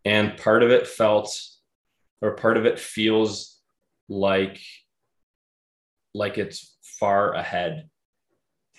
[0.05, 1.37] And part of it felt
[2.23, 3.59] or part of it feels
[4.09, 4.61] like
[6.15, 7.89] like it's far ahead.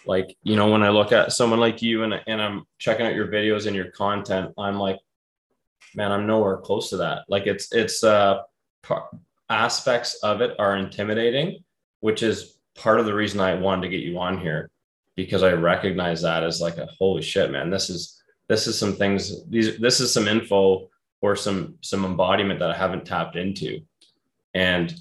[0.05, 3.13] Like you know when i look at someone like you and, and i'm checking out
[3.13, 4.97] your videos and your content i'm like
[5.93, 7.25] man i'm nowhere close to that.
[7.29, 8.39] Like it's it's uh
[9.49, 11.63] aspects of it are intimidating,
[12.01, 14.69] which is part of the reason I wanted to get you on here
[15.15, 17.69] because I recognize that as like a holy shit, man.
[17.69, 20.89] This is this is some things these this is some info
[21.21, 23.81] or some some embodiment that I haven't tapped into.
[24.53, 24.93] And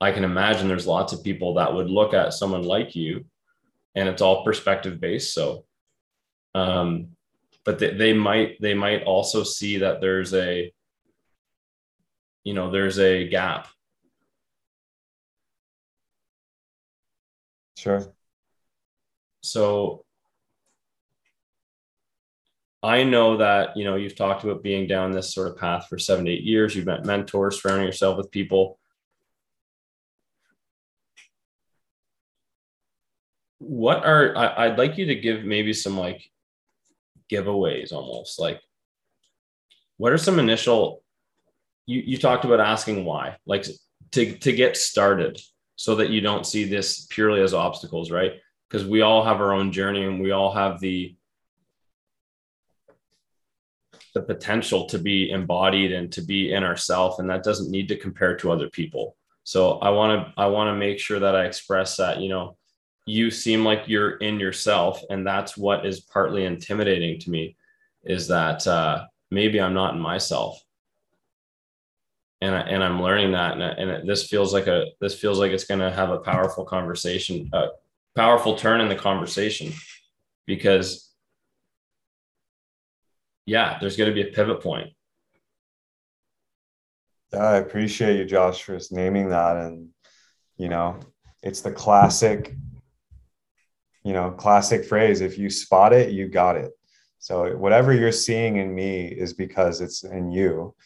[0.00, 3.24] I can imagine there's lots of people that would look at someone like you
[3.94, 5.32] and it's all perspective based.
[5.32, 5.64] So
[6.54, 7.08] um
[7.64, 10.72] but they, they might they might also see that there's a
[12.44, 13.68] you know there's a gap
[17.78, 18.12] sure.
[19.42, 20.04] So
[22.80, 25.98] i know that you know you've talked about being down this sort of path for
[25.98, 26.74] seven to eight years.
[26.74, 28.78] You've met mentors surrounding yourself with people.
[33.58, 36.30] What are I, i'd like you to give maybe some like
[37.30, 38.60] giveaways almost like
[39.96, 41.02] what are some initial
[41.88, 43.66] you, you talked about asking why, like
[44.12, 45.40] to, to get started
[45.78, 48.32] so that you don't see this purely as obstacles, right?
[48.68, 51.14] Because we all have our own journey and we all have the
[54.14, 57.96] the potential to be embodied and to be in ourself and that doesn't need to
[57.96, 61.44] compare to other people so i want to i want to make sure that i
[61.44, 62.56] express that you know
[63.06, 67.54] you seem like you're in yourself and that's what is partly intimidating to me
[68.04, 70.58] is that uh, maybe i'm not in myself
[72.40, 75.50] and I, and I'm learning that, and, and this feels like a this feels like
[75.50, 77.68] it's going to have a powerful conversation, a
[78.14, 79.72] powerful turn in the conversation,
[80.46, 81.12] because
[83.44, 84.90] yeah, there's going to be a pivot point.
[87.32, 89.88] Yeah, I appreciate you, Josh, for naming that, and
[90.56, 91.00] you know,
[91.42, 92.54] it's the classic,
[94.04, 96.70] you know, classic phrase: if you spot it, you got it.
[97.18, 100.76] So whatever you're seeing in me is because it's in you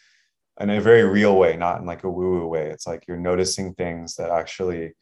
[0.60, 2.70] in a very real way, not in like a woo woo way.
[2.70, 4.92] It's like you're noticing things that actually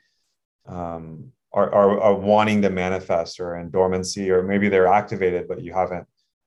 [0.66, 5.62] um, are, are, are wanting to manifest or in dormancy, or maybe they're activated, but
[5.62, 6.06] you haven't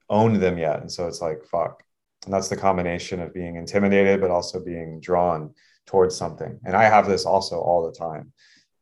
[0.09, 0.79] owned them yet.
[0.81, 1.83] And so it's like, fuck.
[2.25, 5.53] And that's the combination of being intimidated, but also being drawn
[5.85, 6.59] towards something.
[6.65, 8.31] And I have this also all the time.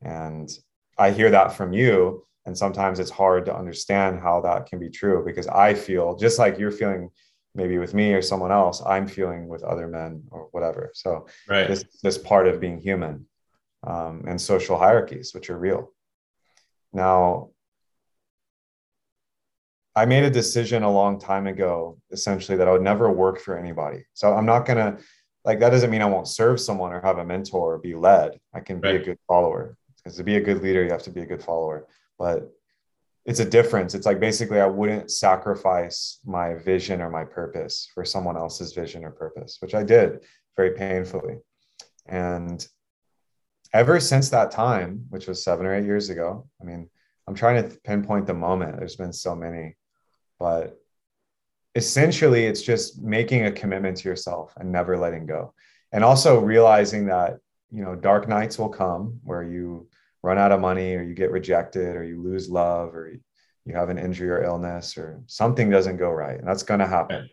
[0.04, 0.50] And
[0.98, 2.26] I hear that from you.
[2.46, 6.40] And sometimes it's hard to understand how that can be true because I feel just
[6.40, 7.10] like you're feeling
[7.54, 11.68] maybe with me or someone else i'm feeling with other men or whatever so right.
[11.68, 13.26] this this part of being human
[13.84, 15.92] um, and social hierarchies which are real
[16.94, 17.50] now
[19.96, 23.58] I made a decision a long time ago, essentially, that I would never work for
[23.58, 24.06] anybody.
[24.14, 24.98] So I'm not gonna
[25.44, 28.40] like that doesn't mean I won't serve someone or have a mentor or be led.
[28.54, 29.76] I can be a good follower.
[29.98, 31.88] Because to be a good leader, you have to be a good follower.
[32.18, 32.52] But
[33.26, 33.94] it's a difference.
[33.94, 39.04] It's like basically I wouldn't sacrifice my vision or my purpose for someone else's vision
[39.04, 40.24] or purpose, which I did
[40.58, 41.38] very painfully.
[42.08, 42.66] And
[43.74, 46.90] ever since that time, which was seven or eight years ago, I mean,
[47.28, 48.78] I'm trying to pinpoint the moment.
[48.78, 49.76] There's been so many,
[50.40, 50.78] but
[51.76, 55.54] essentially it's just making a commitment to yourself and never letting go.
[55.92, 57.38] And also realizing that,
[57.72, 59.88] you know, dark nights will come where you
[60.24, 63.12] run out of money or you get rejected or you lose love or
[63.66, 66.40] you have an injury or illness or something doesn't go right.
[66.40, 67.30] And that's going to happen.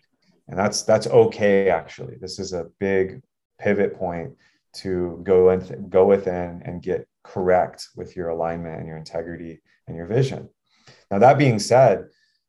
[0.48, 2.16] And that's that's okay actually.
[2.20, 3.22] This is a big
[3.58, 4.32] pivot point
[4.74, 9.96] to go and go within and get correct with your alignment and your integrity and
[9.96, 10.48] your vision.
[11.10, 12.06] Now that being said,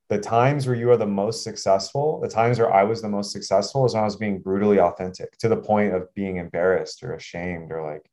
[0.09, 3.31] the times where you are the most successful, the times where I was the most
[3.31, 7.13] successful is when I was being brutally authentic to the point of being embarrassed or
[7.13, 8.09] ashamed or like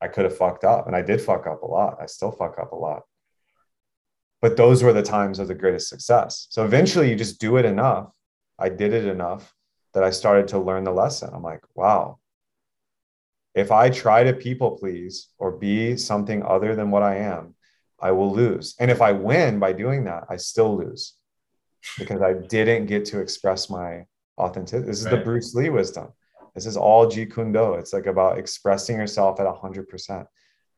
[0.00, 0.86] I could have fucked up.
[0.86, 1.98] And I did fuck up a lot.
[2.00, 3.02] I still fuck up a lot.
[4.40, 6.46] But those were the times of the greatest success.
[6.50, 8.12] So eventually you just do it enough.
[8.58, 9.54] I did it enough
[9.94, 11.30] that I started to learn the lesson.
[11.32, 12.18] I'm like, wow,
[13.54, 17.54] if I try to people please or be something other than what I am,
[18.00, 18.76] I will lose.
[18.78, 21.14] And if I win by doing that, I still lose
[21.98, 24.04] because I didn't get to express my
[24.38, 24.86] authenticity.
[24.86, 25.16] This is right.
[25.16, 26.12] the Bruce Lee wisdom.
[26.58, 27.74] This is all Jeet Kune Do.
[27.74, 30.26] It's like about expressing yourself at 100%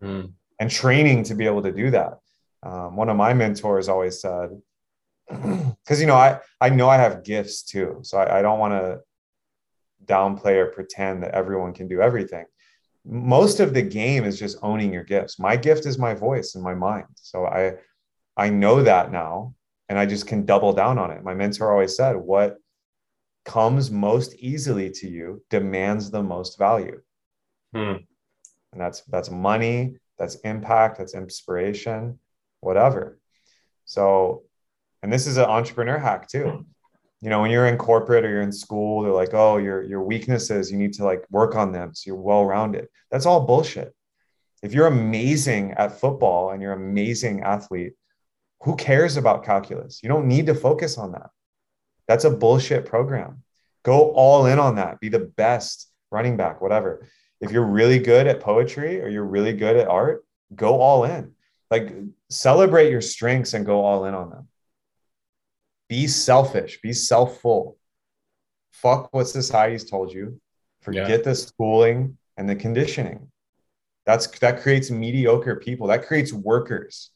[0.02, 0.32] mm.
[0.58, 2.18] and training to be able to do that.
[2.62, 4.50] Um, one of my mentors always said,
[5.28, 8.00] because, you know, I, I know I have gifts too.
[8.02, 9.00] So I, I don't want to
[10.04, 12.44] downplay or pretend that everyone can do everything
[13.04, 15.38] most of the game is just owning your gifts.
[15.38, 17.06] My gift is my voice and my mind.
[17.14, 17.74] So I
[18.36, 19.54] I know that now
[19.88, 21.24] and I just can double down on it.
[21.24, 22.58] My mentor always said, what
[23.44, 27.00] comes most easily to you demands the most value.
[27.74, 27.96] Hmm.
[28.72, 32.18] And that's that's money, that's impact, that's inspiration,
[32.60, 33.18] whatever.
[33.84, 34.44] So,
[35.02, 36.66] and this is an entrepreneur hack too
[37.20, 40.02] you know when you're in corporate or you're in school they're like oh your your
[40.02, 43.94] weaknesses you need to like work on them so you're well rounded that's all bullshit
[44.62, 47.92] if you're amazing at football and you're an amazing athlete
[48.62, 51.30] who cares about calculus you don't need to focus on that
[52.10, 53.42] that's a bullshit program
[53.82, 57.06] go all in on that be the best running back whatever
[57.40, 61.32] if you're really good at poetry or you're really good at art go all in
[61.70, 61.94] like
[62.28, 64.48] celebrate your strengths and go all in on them
[65.90, 67.76] be selfish, be self-full.
[68.70, 70.40] Fuck what society's told you.
[70.82, 71.16] Forget yeah.
[71.16, 73.28] the schooling and the conditioning.
[74.06, 75.88] That's that creates mediocre people.
[75.88, 77.10] That creates workers.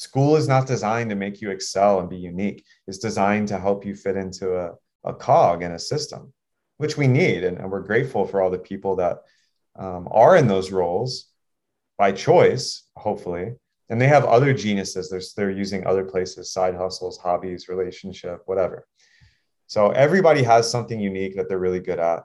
[0.00, 2.64] School is not designed to make you excel and be unique.
[2.86, 4.72] It's designed to help you fit into a,
[5.04, 6.32] a cog in a system,
[6.78, 7.44] which we need.
[7.44, 9.18] And, and we're grateful for all the people that
[9.78, 11.26] um, are in those roles
[11.98, 13.52] by choice, hopefully,
[13.90, 15.10] and they have other geniuses.
[15.10, 18.86] They're, they're using other places side hustles hobbies relationship whatever.
[19.66, 22.24] So everybody has something unique that they're really good at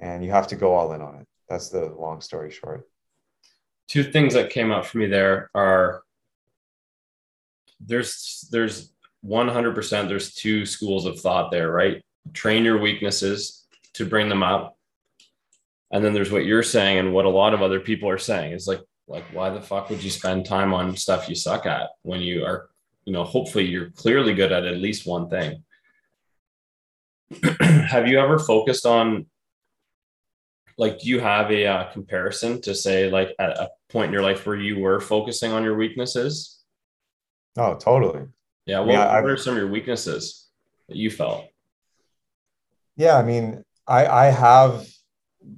[0.00, 1.28] and you have to go all in on it.
[1.48, 2.88] That's the long story short.
[3.86, 6.02] Two things that came up for me there are
[7.84, 8.92] there's there's
[9.24, 12.02] 100% there's two schools of thought there right?
[12.32, 14.76] Train your weaknesses to bring them up
[15.92, 18.52] and then there's what you're saying and what a lot of other people are saying.
[18.52, 21.90] Is like like why the fuck would you spend time on stuff you suck at
[22.02, 22.70] when you are
[23.04, 25.62] you know hopefully you're clearly good at at least one thing?
[27.60, 29.26] Have you ever focused on
[30.78, 34.22] like do you have a uh, comparison to say like at a point in your
[34.22, 36.61] life where you were focusing on your weaknesses
[37.56, 38.26] oh totally
[38.66, 40.48] yeah what, yeah, what are some of your weaknesses
[40.88, 41.46] that you felt
[42.96, 44.86] yeah i mean i i have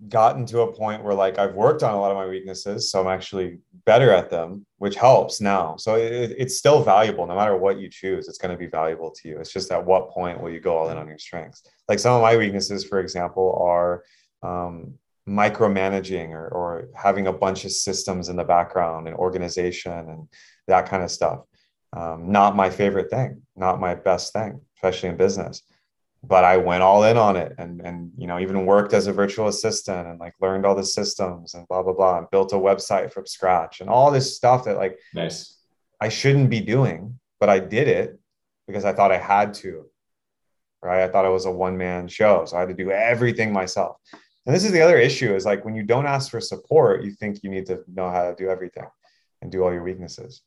[0.08, 3.00] gotten to a point where like I've worked on a lot of my weaknesses, so
[3.00, 5.76] I'm actually better at them, which helps now.
[5.76, 8.28] So it, it's still valuable, no matter what you choose.
[8.28, 9.38] It's going to be valuable to you.
[9.38, 11.62] It's just at what point will you go all in on your strengths?
[11.88, 14.04] Like some of my weaknesses, for example, are
[14.42, 14.94] um,
[15.28, 20.28] micromanaging or, or having a bunch of systems in the background and organization and
[20.66, 21.40] that kind of stuff.
[21.94, 25.62] Um, not my favorite thing, not my best thing, especially in business.
[26.24, 29.12] But I went all in on it and and you know even worked as a
[29.12, 32.56] virtual assistant and like learned all the systems and blah blah blah and built a
[32.56, 35.58] website from scratch and all this stuff that like nice.
[36.00, 38.18] I shouldn't be doing but I did it
[38.66, 39.84] because I thought I had to
[40.82, 41.04] right?
[41.04, 43.96] I thought it was a one man show so I had to do everything myself.
[44.46, 47.10] And this is the other issue is like when you don't ask for support you
[47.10, 48.88] think you need to know how to do everything
[49.42, 50.40] and do all your weaknesses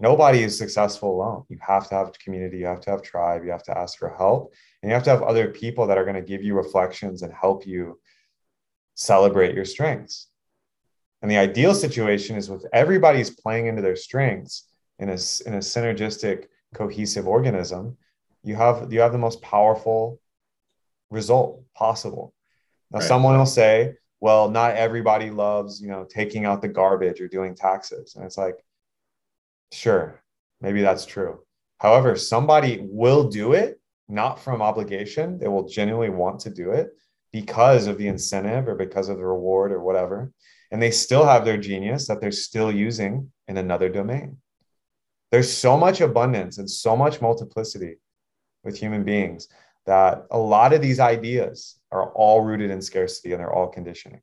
[0.00, 1.44] nobody is successful alone.
[1.48, 4.14] You have to have community, you have to have tribe, you have to ask for
[4.16, 7.22] help, and you have to have other people that are going to give you reflections
[7.22, 7.98] and help you
[8.94, 10.28] celebrate your strengths.
[11.22, 14.68] And the ideal situation is with everybody's playing into their strengths
[14.98, 17.96] in a, in a synergistic, cohesive organism,
[18.42, 20.20] you have you have the most powerful
[21.10, 22.34] result possible.
[22.90, 23.08] Now, right.
[23.08, 27.54] someone will say, well, not everybody loves, you know, taking out the garbage or doing
[27.54, 28.14] taxes.
[28.14, 28.64] And it's like,
[29.72, 30.22] sure,
[30.60, 31.40] maybe that's true.
[31.78, 35.38] However, somebody will do it not from obligation.
[35.38, 36.90] They will genuinely want to do it
[37.32, 40.32] because of the incentive or because of the reward or whatever.
[40.70, 44.38] And they still have their genius that they're still using in another domain.
[45.30, 47.96] There's so much abundance and so much multiplicity
[48.64, 49.48] with human beings
[49.86, 54.20] that a lot of these ideas are all rooted in scarcity and they're all conditioning.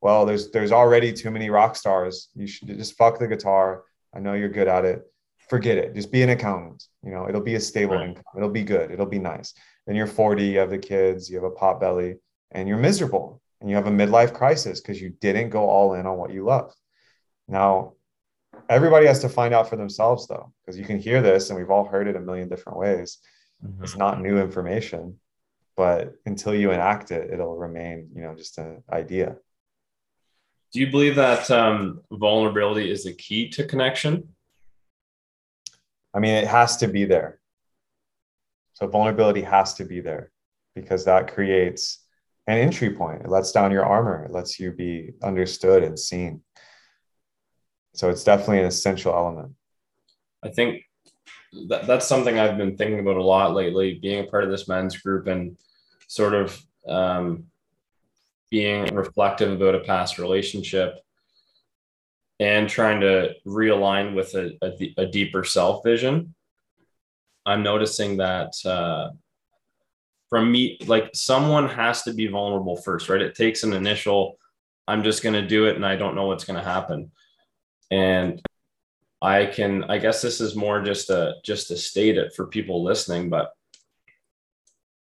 [0.00, 2.28] Well, there's there's already too many rock stars.
[2.34, 3.84] You should just fuck the guitar.
[4.14, 5.02] I know you're good at it.
[5.48, 5.94] Forget it.
[5.94, 6.84] Just be an accountant.
[7.04, 8.08] You know, it'll be a stable right.
[8.08, 8.24] income.
[8.36, 8.90] It'll be good.
[8.90, 9.54] It'll be nice.
[9.86, 12.16] Then you're 40, you have the kids, you have a pot belly,
[12.52, 16.06] and you're miserable and you have a midlife crisis because you didn't go all in
[16.06, 16.72] on what you love.
[17.48, 17.94] Now,
[18.68, 21.70] everybody has to find out for themselves though, because you can hear this and we've
[21.70, 23.18] all heard it a million different ways.
[23.64, 23.84] Mm-hmm.
[23.84, 25.18] It's not new information,
[25.76, 29.36] but until you enact it, it'll remain, you know, just an idea.
[30.72, 34.28] Do you believe that um, vulnerability is the key to connection?
[36.14, 37.40] I mean, it has to be there.
[38.72, 40.32] So vulnerability has to be there
[40.74, 42.04] because that creates
[42.46, 43.22] an entry point.
[43.22, 44.24] It lets down your armor.
[44.24, 46.42] It lets you be understood and seen.
[47.94, 49.52] So it's definitely an essential element.
[50.42, 50.82] I think
[51.68, 54.66] that, that's something I've been thinking about a lot lately, being a part of this
[54.68, 55.58] men's group and
[56.08, 56.58] sort of
[56.88, 57.44] um,
[58.52, 61.00] being reflective about a past relationship
[62.38, 66.34] and trying to realign with a, a, a deeper self vision.
[67.46, 69.08] I'm noticing that uh,
[70.28, 73.22] from me, like someone has to be vulnerable first, right?
[73.22, 74.36] It takes an initial,
[74.86, 77.10] I'm just going to do it and I don't know what's going to happen.
[77.90, 78.38] And
[79.22, 82.84] I can, I guess this is more just a, just to state it for people
[82.84, 83.50] listening, but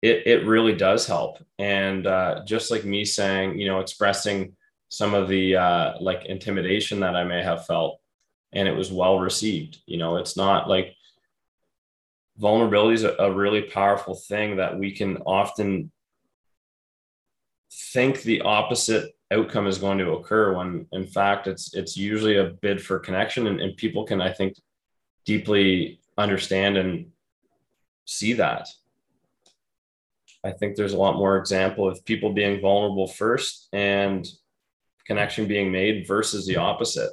[0.03, 1.37] it, it really does help.
[1.57, 4.53] And uh, just like me saying, you know, expressing
[4.89, 8.01] some of the uh, like intimidation that I may have felt
[8.51, 9.79] and it was well received.
[9.85, 10.93] You know, it's not like
[12.37, 15.89] vulnerability is a, a really powerful thing that we can often
[17.93, 22.51] think the opposite outcome is going to occur when in fact it's it's usually a
[22.61, 24.55] bid for connection and, and people can i think
[25.25, 27.07] deeply understand and
[28.05, 28.67] see that
[30.43, 34.27] i think there's a lot more example of people being vulnerable first and
[35.05, 37.11] connection being made versus the opposite.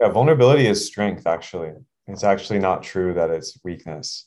[0.00, 1.72] Yeah vulnerability is strength actually.
[2.06, 4.26] It's actually not true that it's weakness.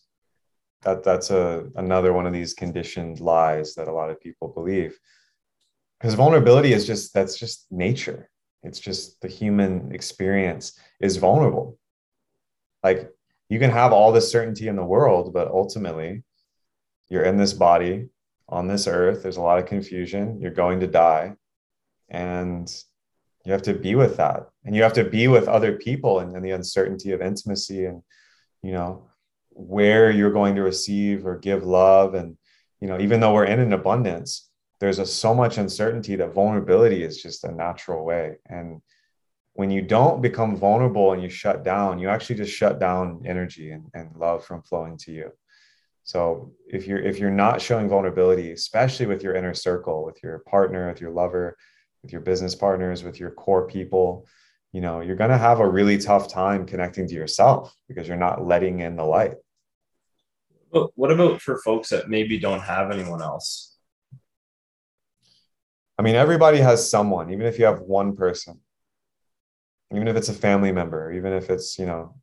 [0.82, 5.00] That that's a another one of these conditioned lies that a lot of people believe.
[6.00, 8.30] Because vulnerability is just that's just nature.
[8.64, 11.78] It's just the human experience is vulnerable.
[12.84, 13.10] Like
[13.52, 16.24] you can have all the certainty in the world but ultimately
[17.12, 18.08] you're in this body
[18.48, 19.22] on this earth.
[19.22, 20.40] There's a lot of confusion.
[20.40, 21.36] You're going to die.
[22.10, 22.74] And
[23.46, 24.50] you have to be with that.
[24.64, 28.02] And you have to be with other people and, and the uncertainty of intimacy and
[28.62, 29.10] you know
[29.50, 32.14] where you're going to receive or give love.
[32.14, 32.38] And
[32.80, 34.50] you know even though we're in an abundance
[34.80, 38.38] there's a, so much uncertainty that vulnerability is just a natural way.
[38.48, 38.82] And
[39.54, 43.72] when you don't become vulnerable and you shut down you actually just shut down energy
[43.72, 45.32] and, and love from flowing to you
[46.04, 50.40] so if you're if you're not showing vulnerability especially with your inner circle with your
[50.40, 51.58] partner with your lover
[52.04, 54.28] with your business partners, with your core people,
[54.72, 58.18] you know, you're going to have a really tough time connecting to yourself because you're
[58.18, 59.34] not letting in the light.
[60.72, 63.76] But what about for folks that maybe don't have anyone else?
[65.98, 68.60] I mean, everybody has someone, even if you have one person,
[69.94, 72.16] even if it's a family member, even if it's, you know,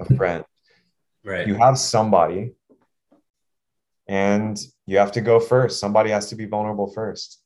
[0.00, 0.44] a friend.
[1.24, 1.46] Right.
[1.46, 2.52] You have somebody
[4.08, 5.80] and you have to go first.
[5.80, 7.42] Somebody has to be vulnerable first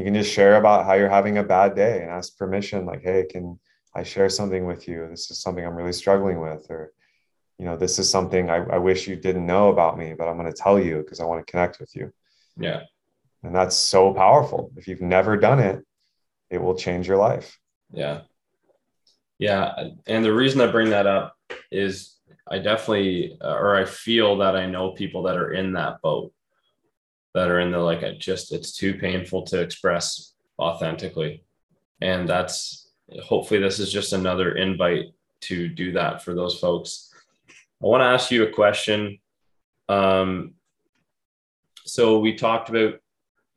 [0.00, 3.02] you can just share about how you're having a bad day and ask permission like
[3.02, 3.58] hey can
[3.94, 6.92] i share something with you this is something i'm really struggling with or
[7.58, 10.38] you know this is something i, I wish you didn't know about me but i'm
[10.38, 12.12] going to tell you because i want to connect with you
[12.56, 12.80] yeah
[13.42, 15.84] and that's so powerful if you've never done it
[16.50, 17.58] it will change your life
[17.92, 18.20] yeah
[19.38, 21.36] yeah and the reason i bring that up
[21.70, 22.16] is
[22.50, 26.32] i definitely or i feel that i know people that are in that boat
[27.34, 31.44] that are in the like I just it's too painful to express authentically.
[32.00, 32.90] and that's
[33.22, 35.06] hopefully this is just another invite
[35.42, 37.12] to do that for those folks.
[37.82, 39.18] I want to ask you a question.
[39.88, 40.54] Um,
[41.84, 42.94] so we talked about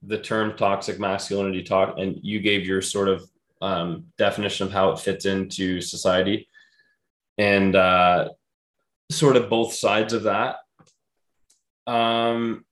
[0.05, 3.29] the term toxic masculinity talk, and you gave your sort of
[3.61, 6.49] um, definition of how it fits into society,
[7.37, 8.29] and uh,
[9.09, 10.57] sort of both sides of that.
[11.87, 12.65] Um,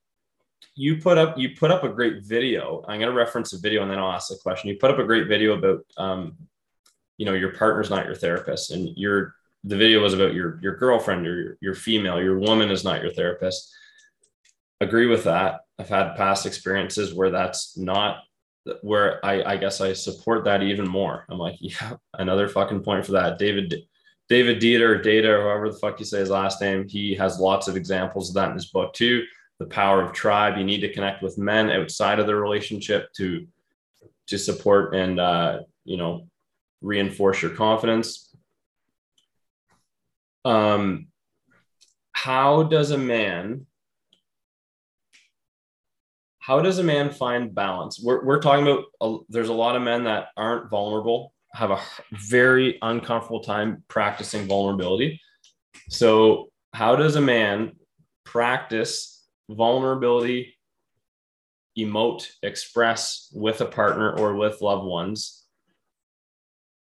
[0.75, 2.83] you put up you put up a great video.
[2.87, 4.69] I'm going to reference a video and then I'll ask the question.
[4.69, 6.37] You put up a great video about um,
[7.17, 10.75] you know your partner's not your therapist, and your the video was about your your
[10.75, 13.71] girlfriend or your, your female, your woman is not your therapist.
[14.79, 15.61] Agree with that.
[15.81, 18.23] I've had past experiences where that's not
[18.83, 21.25] where I, I guess I support that even more.
[21.27, 23.39] I'm like, yeah, another fucking point for that.
[23.39, 23.73] David
[24.29, 27.67] David Dieter, Data, or however the fuck you say his last name, he has lots
[27.67, 29.23] of examples of that in his book too.
[29.57, 30.57] The power of tribe.
[30.57, 33.47] You need to connect with men outside of the relationship to
[34.27, 36.27] to support and uh, you know
[36.81, 38.35] reinforce your confidence.
[40.45, 41.07] Um,
[42.13, 43.65] how does a man
[46.41, 48.01] how does a man find balance?
[48.03, 51.79] We're, we're talking about, there's a lot of men that aren't vulnerable have a
[52.11, 55.21] very uncomfortable time practicing vulnerability.
[55.89, 57.73] So, how does a man
[58.23, 60.57] practice vulnerability,
[61.77, 65.45] emote, express with a partner or with loved ones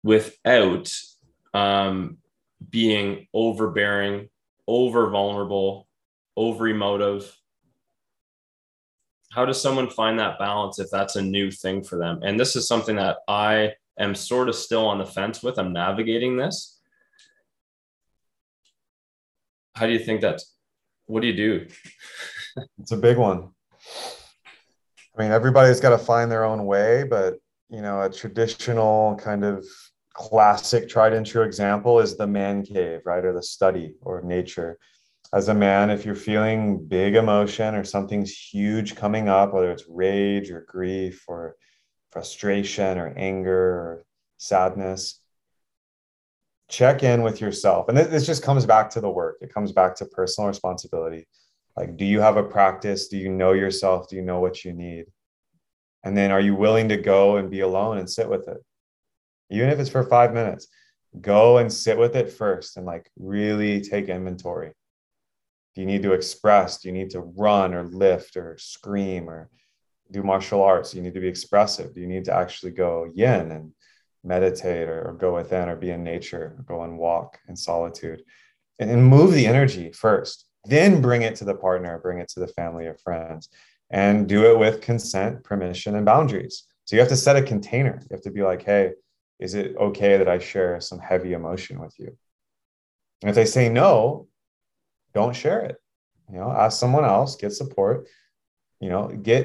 [0.02, 0.92] without
[1.54, 2.18] um,
[2.68, 4.28] being overbearing,
[4.66, 5.86] over vulnerable,
[6.36, 7.32] over emotive?
[9.33, 12.20] How does someone find that balance if that's a new thing for them?
[12.22, 15.59] And this is something that I am sort of still on the fence with.
[15.59, 16.81] I'm navigating this.
[19.74, 20.55] How do you think that's
[21.07, 21.66] what do you do?
[22.79, 23.51] it's a big one.
[25.16, 27.35] I mean, everybody's got to find their own way, but
[27.68, 29.64] you know, a traditional kind of
[30.14, 33.24] classic tried and true example is the man cave, right?
[33.24, 34.79] Or the study or nature.
[35.37, 39.84] As a man, if you're feeling big emotion or something's huge coming up, whether it's
[39.87, 41.57] rage or grief or
[42.11, 44.07] frustration or anger or
[44.39, 45.20] sadness
[46.70, 47.91] check in with yourself.
[47.91, 49.37] And this just comes back to the work.
[49.43, 51.28] It comes back to personal responsibility.
[51.76, 53.09] Like do you have a practice?
[53.09, 54.09] Do you know yourself?
[54.09, 55.05] Do you know what you need?
[56.03, 58.64] And then are you willing to go and be alone and sit with it?
[59.51, 60.68] Even if it's for five minutes
[61.20, 64.72] go and sit with it first and like really take inventory
[65.77, 66.79] do you need to express?
[66.79, 69.51] Do you need to run or lift or scream or
[70.11, 70.95] do martial arts?
[70.95, 71.95] You need to be expressive.
[71.95, 73.72] Do you need to actually go yin and
[74.24, 78.22] meditate or, or go within or be in nature or go and walk in solitude?
[78.79, 82.41] And, and move the energy first then bring it to the partner bring it to
[82.41, 83.49] the family or friends
[83.91, 86.64] and do it with consent permission and boundaries.
[86.85, 88.01] So you have to set a container.
[88.03, 88.93] You have to be like hey
[89.39, 92.16] is it okay that i share some heavy emotion with you?
[93.22, 94.29] And if they say no
[95.18, 95.76] don't share it
[96.30, 98.06] you know ask someone else get support
[98.80, 99.42] you know get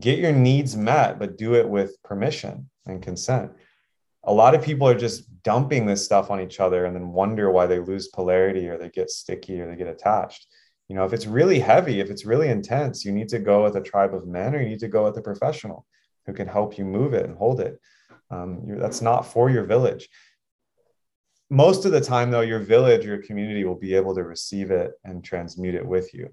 [0.00, 3.52] get your needs met, but do it with permission and consent.
[4.24, 7.50] A lot of people are just dumping this stuff on each other and then wonder
[7.50, 10.46] why they lose polarity or they get sticky or they get attached.
[10.88, 13.76] You know, if it's really heavy, if it's really intense, you need to go with
[13.76, 15.86] a tribe of men or you need to go with a professional
[16.26, 17.80] who can help you move it and hold it.
[18.30, 20.08] Um, that's not for your village.
[21.48, 24.92] Most of the time, though, your village, your community will be able to receive it
[25.04, 26.28] and transmute it with you.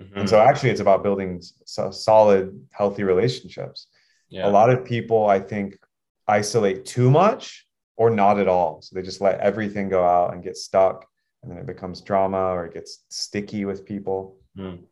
[0.00, 0.20] Mm-hmm.
[0.20, 3.88] And so actually it's about building so solid, healthy relationships.
[4.30, 4.48] Yeah.
[4.48, 5.78] A lot of people, I think,
[6.26, 7.66] isolate too much
[7.96, 8.80] or not at all.
[8.80, 11.06] So they just let everything go out and get stuck.
[11.42, 14.38] And then it becomes drama or it gets sticky with people.
[14.56, 14.84] Mm.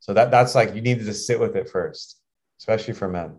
[0.00, 2.20] So that that's like you need to just sit with it first,
[2.60, 3.36] especially for men.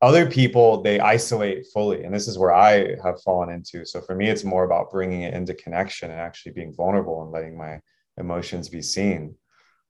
[0.00, 2.04] Other people, they isolate fully.
[2.04, 3.84] And this is where I have fallen into.
[3.84, 7.32] So for me, it's more about bringing it into connection and actually being vulnerable and
[7.32, 7.80] letting my
[8.18, 9.34] emotions be seen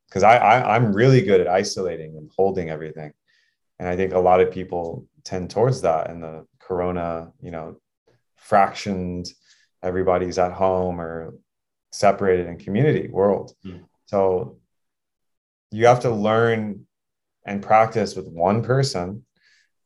[0.09, 3.13] because I, I i'm really good at isolating and holding everything
[3.79, 7.81] and i think a lot of people tend towards that in the corona you know
[8.49, 9.29] fractioned
[9.83, 11.35] everybody's at home or
[11.93, 13.83] separated in community world mm.
[14.07, 14.59] so
[15.71, 16.87] you have to learn
[17.45, 19.25] and practice with one person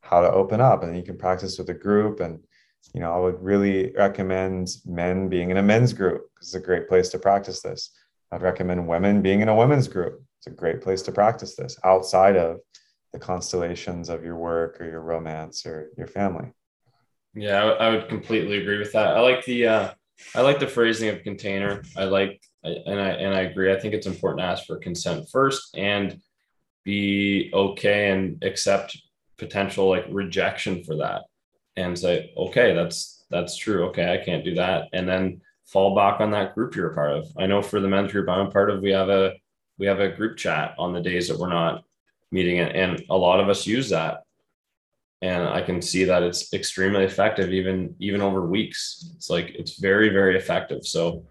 [0.03, 2.39] how to open up and you can practice with a group and
[2.93, 6.87] you know i would really recommend men being in a men's group it's a great
[6.87, 7.91] place to practice this
[8.33, 10.23] I'd recommend women being in a women's group.
[10.39, 12.61] It's a great place to practice this outside of
[13.11, 16.51] the constellations of your work or your romance or your family.
[17.35, 19.15] Yeah, I would completely agree with that.
[19.15, 19.91] I like the uh,
[20.35, 21.83] I like the phrasing of container.
[21.95, 23.71] I like and I and I agree.
[23.71, 26.19] I think it's important to ask for consent first and
[26.83, 28.97] be okay and accept
[29.37, 31.23] potential like rejection for that.
[31.75, 33.85] and say, okay, that's that's true.
[33.85, 37.11] Okay, I can't do that, and then fall back on that group you're a part
[37.13, 37.27] of.
[37.37, 39.33] I know for the men's group I'm a part of, we have a
[39.77, 41.83] we have a group chat on the days that we're not
[42.31, 44.23] meeting it, and a lot of us use that.
[45.21, 49.09] And I can see that it's extremely effective, even even over weeks.
[49.15, 50.85] It's like it's very very effective.
[50.85, 51.25] So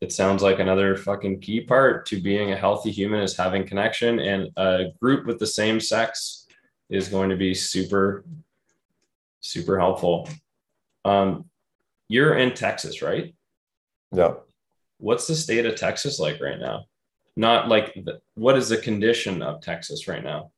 [0.00, 4.18] it sounds like another fucking key part to being a healthy human is having connection,
[4.18, 6.41] and a group with the same sex
[6.92, 8.24] is going to be super
[9.40, 10.28] super helpful.
[11.04, 11.46] Um,
[12.08, 13.34] you're in Texas, right?
[14.12, 14.34] Yeah.
[14.98, 16.84] What's the state of Texas like right now?
[17.34, 20.52] Not like the, what is the condition of Texas right now?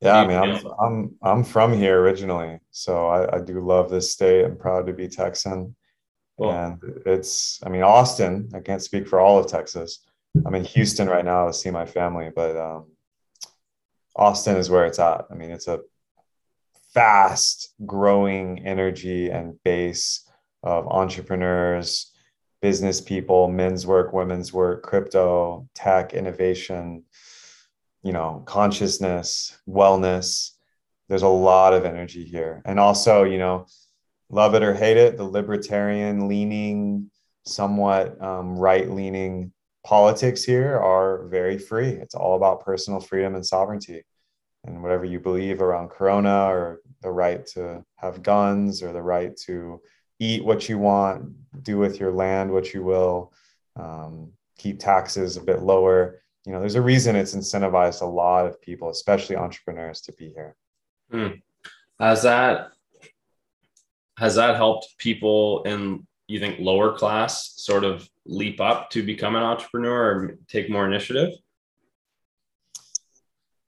[0.00, 4.10] Yeah, I mean, I'm, I'm I'm from here originally, so I, I do love this
[4.10, 4.46] state.
[4.46, 5.76] I'm proud to be Texan,
[6.38, 6.52] cool.
[6.52, 8.48] and it's I mean Austin.
[8.54, 10.06] I can't speak for all of Texas.
[10.46, 12.86] I'm in Houston right now to see my family, but um,
[14.16, 15.26] Austin is where it's at.
[15.30, 15.80] I mean, it's a
[16.92, 20.28] fast growing energy and base
[20.62, 22.12] of entrepreneurs,
[22.60, 27.04] business people, men's work, women's work, crypto, tech, innovation,
[28.02, 30.50] you know, consciousness, wellness.
[31.08, 32.62] There's a lot of energy here.
[32.64, 33.66] And also, you know,
[34.28, 37.10] love it or hate it, the libertarian leaning,
[37.46, 39.52] somewhat um, right leaning
[39.84, 41.88] politics here are very free.
[41.88, 44.04] It's all about personal freedom and sovereignty.
[44.64, 49.34] And whatever you believe around Corona or the right to have guns or the right
[49.46, 49.80] to
[50.18, 53.32] eat what you want, do with your land what you will,
[53.76, 56.22] um, keep taxes a bit lower.
[56.44, 60.30] You know, there's a reason it's incentivized a lot of people, especially entrepreneurs, to be
[60.30, 60.56] here.
[61.10, 61.28] Hmm.
[61.98, 62.72] Has that
[64.18, 69.36] has that helped people in you think lower class sort of leap up to become
[69.36, 71.30] an entrepreneur or take more initiative?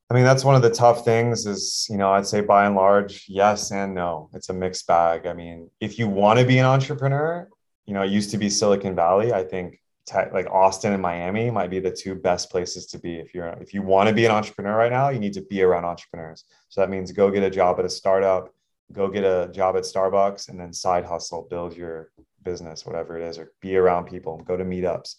[0.08, 2.76] I mean, that's one of the tough things is, you know, I'd say by and
[2.76, 4.28] large, yes and no.
[4.34, 5.26] It's a mixed bag.
[5.26, 7.48] I mean, if you want to be an entrepreneur,
[7.86, 9.32] you know, it used to be Silicon Valley.
[9.32, 13.16] I think te- like Austin and Miami might be the two best places to be.
[13.16, 15.62] If you're, if you want to be an entrepreneur right now, you need to be
[15.62, 16.44] around entrepreneurs.
[16.68, 18.50] So that means go get a job at a startup,
[18.92, 22.10] go get a job at Starbucks, and then side hustle, build your
[22.44, 25.16] business, whatever it is, or be around people, go to meetups.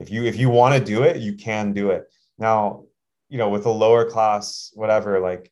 [0.00, 2.04] If you, if you want to do it, you can do it.
[2.38, 2.84] Now,
[3.32, 5.50] you know with a lower class whatever like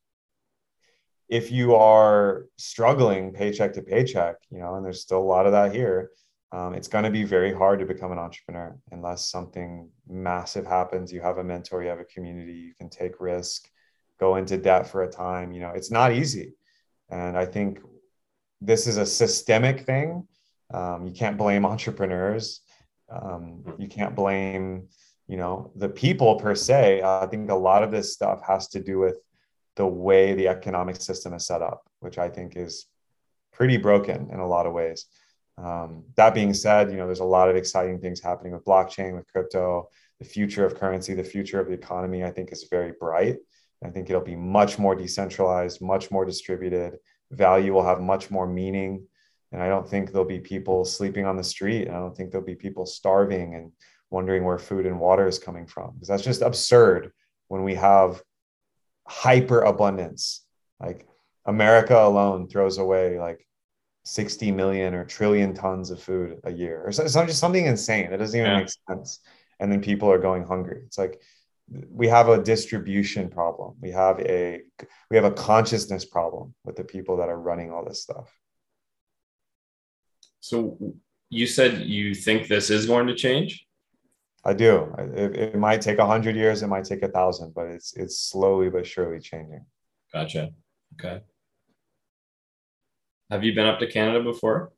[1.31, 5.53] if you are struggling paycheck to paycheck you know and there's still a lot of
[5.53, 6.11] that here
[6.53, 11.11] um, it's going to be very hard to become an entrepreneur unless something massive happens
[11.11, 13.71] you have a mentor you have a community you can take risk
[14.19, 16.53] go into debt for a time you know it's not easy
[17.09, 17.81] and i think
[18.61, 20.29] this is a systemic thing
[20.73, 22.61] um, you can't blame entrepreneurs.
[23.11, 24.89] Um, you can't blame
[25.27, 27.01] you know the people per se.
[27.03, 29.16] Uh, i think a lot of this stuff has to do with
[29.77, 32.87] the way the economic system is set up which i think is
[33.53, 35.07] pretty broken in a lot of ways.
[35.59, 39.14] Um, that being said you know there's a lot of exciting things happening with blockchain
[39.16, 39.89] with crypto.
[40.18, 43.37] The future of currency the future of the economy i think is very bright.
[43.85, 46.99] I think it'll be much more decentralized much more distributed.
[47.31, 49.07] Value will have much more meaning
[49.53, 52.47] and i don't think there'll be people sleeping on the street i don't think there'll
[52.47, 53.73] be people starving and
[54.11, 57.13] wondering where food and water is coming from because that's just absurd
[57.49, 58.23] when we have
[59.07, 60.45] hyper abundance
[60.81, 61.07] like
[61.47, 63.47] america alone throws away like
[64.05, 68.11] 60 million or trillion tons of food a year or so, so just something insane.
[68.11, 68.59] That doesn't even yeah.
[68.61, 69.21] make sense.
[69.59, 70.83] And then people are going hungry.
[70.87, 71.21] It's like
[71.91, 73.77] we have a distribution problem.
[73.81, 74.63] We have a
[75.11, 78.33] we have a consciousness problem with the people that are running all this stuff
[80.41, 80.78] so
[81.28, 83.66] you said you think this is going to change
[84.45, 84.93] I do.
[84.99, 86.62] It, it might take a hundred years.
[86.62, 89.66] It might take a thousand, but it's it's slowly but surely changing.
[90.12, 90.51] Gotcha.
[90.95, 91.20] Okay.
[93.30, 94.72] Have you been up to Canada before?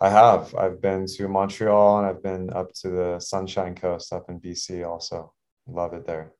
[0.00, 0.54] I have.
[0.54, 4.86] I've been to Montreal and I've been up to the Sunshine Coast up in BC.
[4.86, 5.32] Also,
[5.66, 6.32] love it there.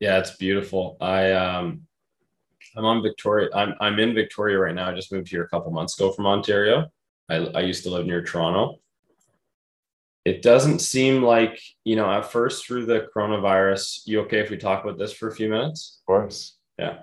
[0.00, 0.96] Yeah, it's beautiful.
[1.00, 1.82] I um,
[2.76, 3.48] I'm on Victoria.
[3.54, 4.88] I'm I'm in Victoria right now.
[4.88, 6.86] I just moved here a couple months ago from Ontario.
[7.28, 8.78] I I used to live near Toronto.
[10.24, 14.56] It doesn't seem like you know at first through the coronavirus you okay if we
[14.56, 16.00] talk about this for a few minutes?
[16.00, 16.56] Of course.
[16.78, 16.98] Yeah.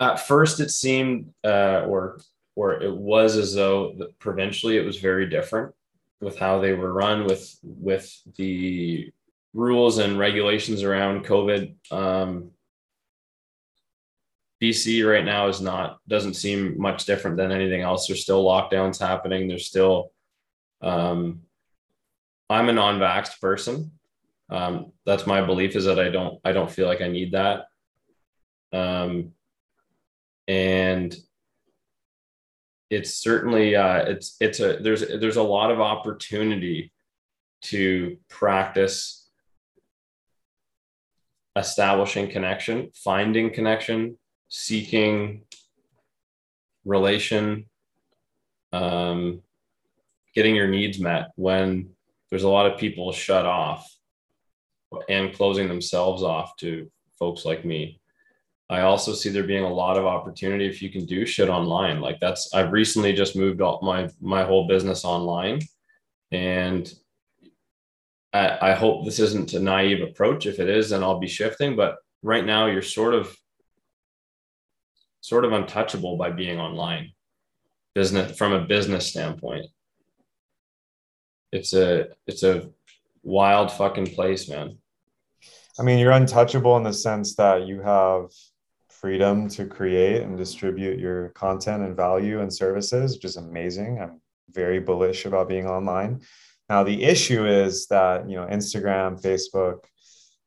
[0.00, 2.20] At first it seemed uh, or
[2.54, 5.74] or it was as though provincially it was very different
[6.20, 9.12] with how they were run with with the
[9.54, 12.50] rules and regulations around covid um,
[14.62, 18.98] bc right now is not doesn't seem much different than anything else there's still lockdowns
[18.98, 20.10] happening there's still
[20.80, 21.42] um,
[22.50, 23.92] I'm a non-vaxxed person.
[24.50, 27.66] Um, that's my belief is that I don't I don't feel like I need that.
[28.72, 29.32] Um,
[30.46, 31.14] and
[32.90, 36.92] it's certainly uh, it's it's a there's there's a lot of opportunity
[37.60, 39.28] to practice
[41.56, 44.16] establishing connection, finding connection,
[44.48, 45.42] seeking
[46.84, 47.66] relation,
[48.72, 49.42] um,
[50.34, 51.90] getting your needs met when
[52.30, 53.88] there's a lot of people shut off
[55.08, 58.00] and closing themselves off to folks like me.
[58.70, 62.00] I also see there being a lot of opportunity if you can do shit online.
[62.00, 65.60] Like that's I've recently just moved all my my whole business online,
[66.32, 66.92] and
[68.34, 70.44] I, I hope this isn't a naive approach.
[70.44, 71.76] If it is, then I'll be shifting.
[71.76, 73.34] But right now, you're sort of
[75.20, 77.12] sort of untouchable by being online
[77.94, 79.66] business from a business standpoint.
[81.52, 82.70] It's a it's a
[83.22, 84.78] wild fucking place man.
[85.78, 88.30] I mean you're untouchable in the sense that you have
[88.88, 94.00] freedom to create and distribute your content and value and services which is amazing.
[94.00, 96.20] I'm very bullish about being online.
[96.68, 99.78] Now the issue is that you know instagram facebook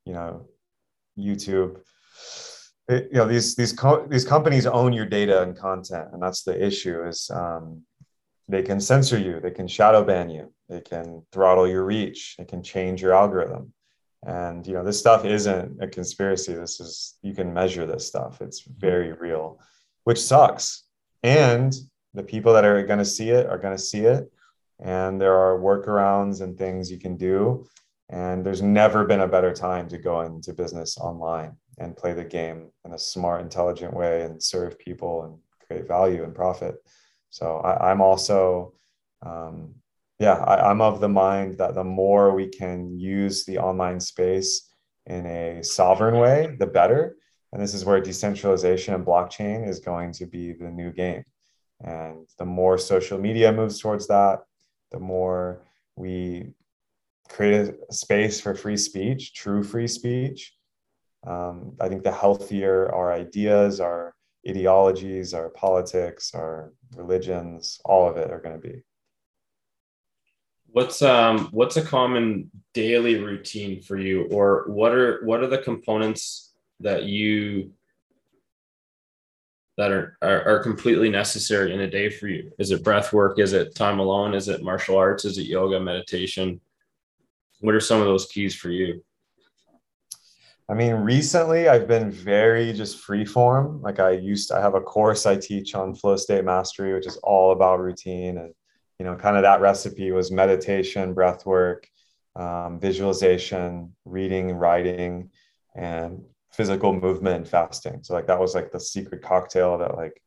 [0.06, 0.48] you know
[1.18, 1.82] youtube
[2.96, 6.66] you know these these co- these companies own your data and content and that's the
[6.66, 7.82] issue is um,
[8.48, 12.46] they can censor you they can shadow ban you they can throttle your reach they
[12.46, 13.74] can change your algorithm.
[14.24, 18.42] And you know this stuff isn't a conspiracy this is you can measure this stuff
[18.42, 19.60] it's very real
[20.04, 20.84] which sucks.
[21.24, 21.74] And
[22.14, 24.32] the people that are going to see it are going to see it
[24.80, 27.66] and there are workarounds and things you can do
[28.10, 32.24] and there's never been a better time to go into business online and play the
[32.24, 36.76] game in a smart, intelligent way and serve people and create value and profit.
[37.30, 38.74] So I, am also,
[39.26, 39.74] um,
[40.20, 44.70] yeah, I, I'm of the mind that the more we can use the online space
[45.08, 47.16] in a sovereign way, the better.
[47.52, 51.24] And this is where decentralization and blockchain is going to be the new game.
[51.82, 54.42] And the more social media moves towards that,
[54.92, 55.66] the more
[55.96, 56.54] we
[57.30, 60.54] create a space for free speech, true free speech,
[61.26, 64.16] um, I think the healthier our ideas, our
[64.48, 68.82] ideologies, our politics, our religions, all of it are going to be.
[70.68, 75.58] What's um what's a common daily routine for you, or what are what are the
[75.58, 77.74] components that you
[79.78, 82.52] that are, are, are completely necessary in a day for you?
[82.60, 83.40] Is it breath work?
[83.40, 84.34] Is it time alone?
[84.34, 85.26] Is it martial arts?
[85.26, 86.62] Is it yoga, meditation?
[87.62, 89.04] What are some of those keys for you?
[90.72, 93.82] I mean, recently I've been very just free form.
[93.82, 97.06] Like I used, to, I have a course I teach on flow state mastery, which
[97.06, 98.38] is all about routine.
[98.38, 98.54] And,
[98.98, 101.90] you know, kind of that recipe was meditation, breath work,
[102.38, 105.32] um, visualization, reading, writing,
[105.76, 108.00] and physical movement and fasting.
[108.04, 110.24] So like that was like the secret cocktail that like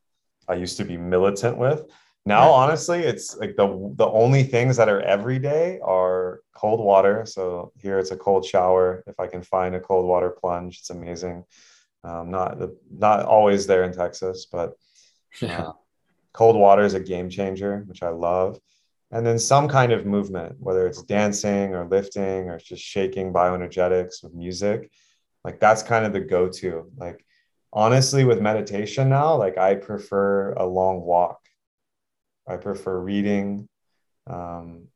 [0.47, 1.85] I used to be militant with.
[2.27, 7.23] Now, honestly, it's like the the only things that are every day are cold water.
[7.25, 9.03] So here it's a cold shower.
[9.05, 11.43] If I can find a cold water plunge, it's amazing.
[12.03, 14.73] Um, not the, not always there in Texas, but
[15.43, 15.73] uh,
[16.33, 18.59] cold water is a game changer, which I love.
[19.11, 24.23] And then some kind of movement, whether it's dancing or lifting or just shaking bioenergetics
[24.23, 24.91] with music,
[25.43, 26.91] like that's kind of the go-to.
[26.97, 27.23] Like
[27.71, 31.44] honestly, with meditation now, like I prefer a long walk
[32.47, 33.67] I prefer reading,
[34.27, 34.87] um,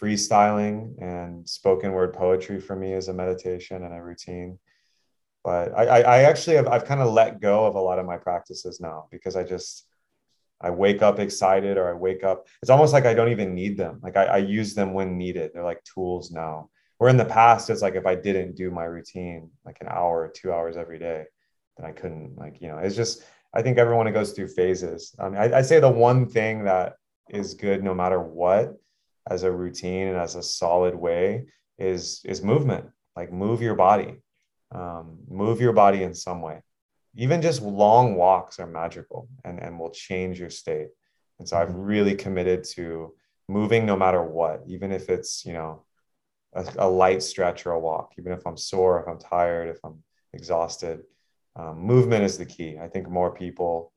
[0.00, 4.58] freestyling, and spoken word poetry for me is a meditation and a routine.
[5.42, 8.16] But I, I actually have I've kind of let go of a lot of my
[8.16, 9.86] practices now because I just
[10.60, 12.46] I wake up excited or I wake up.
[12.62, 14.00] It's almost like I don't even need them.
[14.02, 15.50] Like I, I use them when needed.
[15.52, 16.70] They're like tools now.
[16.96, 20.22] Where in the past, it's like if I didn't do my routine like an hour
[20.22, 21.24] or two hours every day,
[21.76, 22.38] then I couldn't.
[22.38, 23.24] Like you know, it's just
[23.54, 25.14] I think everyone goes through phases.
[25.18, 26.94] I mean, I, I'd say the one thing that
[27.30, 28.74] is good no matter what
[29.30, 31.46] as a routine and as a solid way
[31.78, 32.86] is is movement.
[33.16, 34.16] Like move your body.
[34.74, 36.62] Um, move your body in some way.
[37.14, 40.88] Even just long walks are magical and, and will change your state.
[41.38, 41.80] And so i've mm-hmm.
[41.80, 43.14] really committed to
[43.48, 45.84] moving no matter what even if it's you know
[46.54, 49.78] a, a light stretch or a walk even if i'm sore if i'm tired if
[49.84, 50.02] i'm
[50.32, 51.02] exhausted
[51.56, 52.78] um, movement is the key.
[52.80, 53.92] I think more people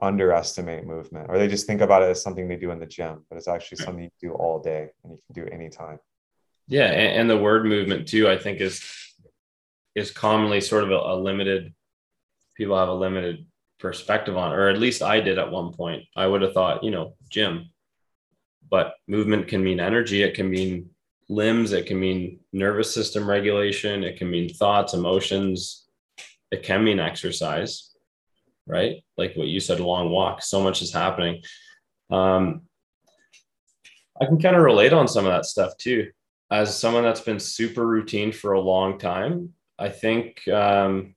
[0.00, 3.24] underestimate movement or they just think about it as something they do in the gym,
[3.28, 5.98] but it's actually something you do all day and you can do anytime.
[6.68, 6.86] Yeah.
[6.86, 8.82] And, and the word movement too, I think is,
[9.94, 11.74] is commonly sort of a, a limited,
[12.56, 13.46] people have a limited
[13.78, 16.04] perspective on, or at least I did at one point.
[16.16, 17.70] I would have thought, you know, gym,
[18.70, 20.22] but movement can mean energy.
[20.22, 20.90] It can mean
[21.28, 21.72] limbs.
[21.72, 24.04] It can mean nervous system regulation.
[24.04, 25.79] It can mean thoughts, emotions,
[26.50, 27.90] it can mean exercise.
[28.66, 29.02] right?
[29.16, 30.42] Like what you said, a long walk.
[30.42, 31.42] So much is happening.
[32.10, 32.62] Um,
[34.20, 36.10] I can kind of relate on some of that stuff too.
[36.50, 41.14] As someone that's been super routine for a long time, I think um,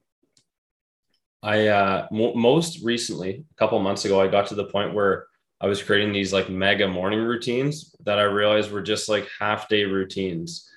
[1.41, 5.27] I uh, most recently, a couple months ago, I got to the point where
[5.59, 9.67] I was creating these like mega morning routines that I realized were just like half
[9.67, 10.69] day routines.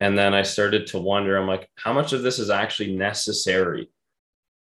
[0.00, 3.88] And then I started to wonder, I'm like, how much of this is actually necessary?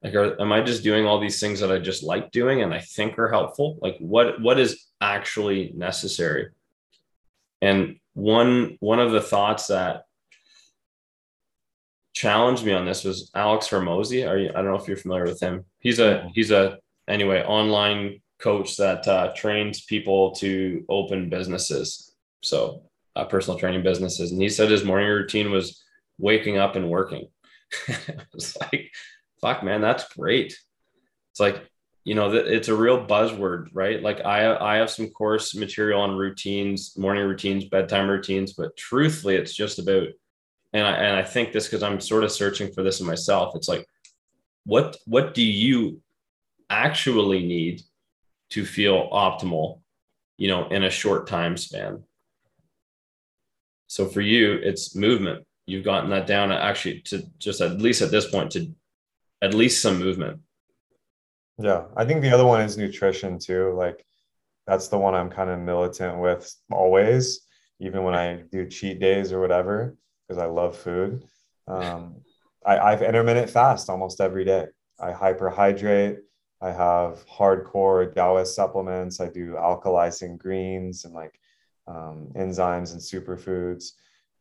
[0.04, 2.74] Like, are, am I just doing all these things that I just like doing and
[2.74, 3.80] I think are helpful?
[3.82, 6.50] Like, what what is actually necessary?
[7.62, 10.04] And one one of the thoughts that
[12.14, 14.28] challenged me on this was Alex Hormozi.
[14.28, 15.66] Are you, I don't know if you're familiar with him.
[15.80, 16.78] He's a he's a
[17.08, 22.14] anyway online coach that uh, trains people to open businesses.
[22.42, 22.84] So
[23.16, 25.84] uh, personal training businesses, and he said his morning routine was
[26.18, 27.28] waking up and working.
[28.34, 28.92] it's like,
[29.42, 30.58] fuck, man, that's great.
[31.32, 31.70] It's like
[32.06, 34.02] you know, it's a real buzzword, right?
[34.02, 39.36] Like I, I have some course material on routines, morning routines, bedtime routines, but truthfully,
[39.36, 40.08] it's just about,
[40.74, 43.56] and I, and I think this because I'm sort of searching for this in myself.
[43.56, 43.88] It's like,
[44.66, 46.02] what, what do you
[46.70, 47.82] actually need
[48.50, 49.80] to feel optimal,
[50.38, 52.04] you know, in a short time span?
[53.94, 55.46] So for you, it's movement.
[55.66, 58.74] You've gotten that down actually to just at least at this point to
[59.42, 60.40] at least some movement
[61.60, 63.74] yeah, I think the other one is nutrition too.
[63.74, 64.04] Like
[64.66, 67.42] that's the one I'm kind of militant with always,
[67.80, 69.96] even when I do cheat days or whatever,
[70.28, 71.24] because I love food.
[71.68, 72.22] Um,
[72.66, 74.68] I, I've intermittent fast almost every day.
[75.00, 76.18] I hyperhydrate.
[76.62, 79.20] I have hardcore Taoist supplements.
[79.20, 81.38] I do alkalizing greens and like
[81.88, 83.92] um, enzymes and superfoods.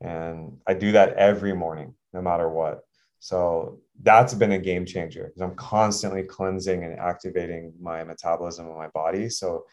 [0.00, 2.80] And I do that every morning, no matter what.
[3.20, 8.76] So that's been a game changer because I'm constantly cleansing and activating my metabolism in
[8.76, 9.28] my body.
[9.28, 9.64] So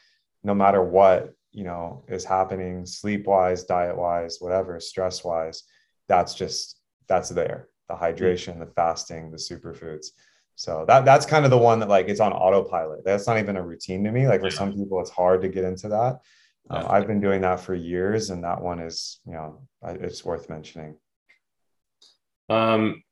[0.43, 5.63] no matter what, you know, is happening sleep wise, diet wise, whatever, stress wise,
[6.07, 7.69] that's just, that's there.
[7.87, 10.09] The hydration, the fasting, the superfoods.
[10.53, 13.05] So that that's kind of the one that like it's on autopilot.
[13.05, 14.27] That's not even a routine to me.
[14.27, 16.19] Like for some people, it's hard to get into that.
[16.69, 20.49] Um, I've been doing that for years, and that one is, you know, it's worth
[20.49, 20.97] mentioning.
[22.49, 23.03] Um,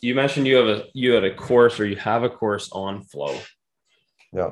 [0.00, 3.02] you mentioned you have a you had a course or you have a course on
[3.02, 3.38] flow.
[4.32, 4.50] Yeah.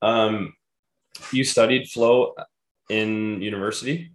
[0.00, 0.54] Um,
[1.32, 2.34] you studied flow
[2.88, 4.12] in university.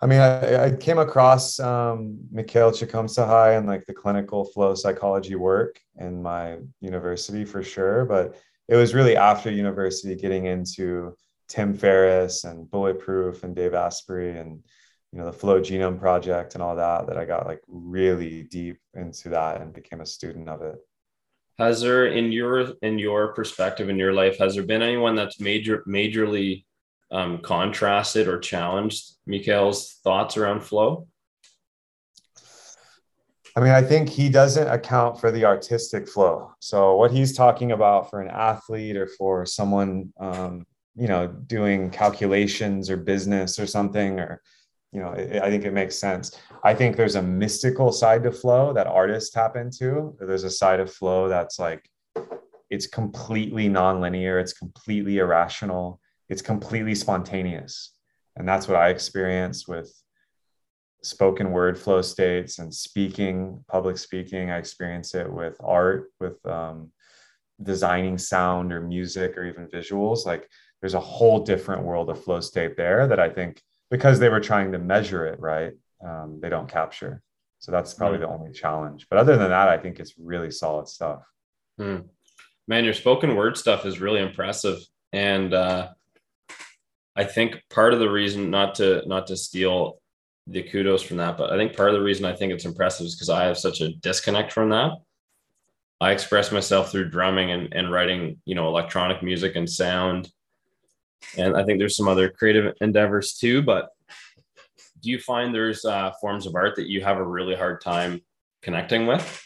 [0.00, 5.34] I mean, I, I came across um, Mikhail Csikszentmihalyi and like the clinical flow psychology
[5.34, 8.36] work in my university for sure, but
[8.68, 11.16] it was really after university getting into
[11.48, 14.62] Tim Ferriss and Bulletproof and Dave Asprey and
[15.14, 18.78] you know the flow genome project and all that that i got like really deep
[18.94, 20.74] into that and became a student of it
[21.56, 25.40] has there in your in your perspective in your life has there been anyone that's
[25.40, 26.64] major majorly
[27.12, 31.06] um, contrasted or challenged Mikhail's thoughts around flow
[33.56, 36.50] I mean, I think he doesn't account for the artistic flow.
[36.58, 40.66] So what he's talking about for an athlete or for someone, um,
[40.96, 44.42] you know, doing calculations or business or something, or
[44.92, 46.38] you know, it, I think it makes sense.
[46.62, 50.16] I think there's a mystical side to flow that artists tap into.
[50.20, 51.90] There's a side of flow that's like,
[52.70, 57.90] it's completely nonlinear, it's completely irrational, it's completely spontaneous.
[58.36, 59.92] And that's what I experience with
[61.02, 64.50] spoken word flow states and speaking, public speaking.
[64.50, 66.90] I experience it with art, with um,
[67.62, 70.24] designing sound or music or even visuals.
[70.24, 70.48] Like
[70.84, 74.38] there's a whole different world of flow state there that I think because they were
[74.38, 75.72] trying to measure it right
[76.06, 77.22] um, they don't capture.
[77.58, 78.20] So that's probably mm.
[78.20, 79.06] the only challenge.
[79.08, 81.22] But other than that i think it's really solid stuff.
[81.80, 82.04] Mm.
[82.68, 84.78] man your spoken word stuff is really impressive.
[85.10, 85.88] And uh,
[87.16, 90.02] i think part of the reason not to not to steal
[90.46, 93.06] the kudos from that but i think part of the reason i think it's impressive
[93.06, 94.92] is because i have such a disconnect from that.
[95.98, 100.30] I express myself through drumming and, and writing you know electronic music and sound
[101.36, 103.62] and I think there's some other creative endeavors too.
[103.62, 103.90] But
[105.00, 108.22] do you find there's uh, forms of art that you have a really hard time
[108.62, 109.42] connecting with?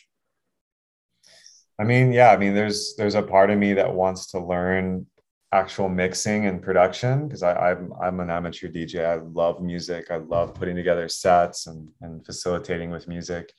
[1.81, 5.07] I mean, yeah, I mean, there's there's a part of me that wants to learn
[5.53, 9.05] actual mixing and production because I'm I'm an amateur DJ.
[9.05, 10.11] I love music.
[10.11, 13.53] I love putting together sets and and facilitating with music.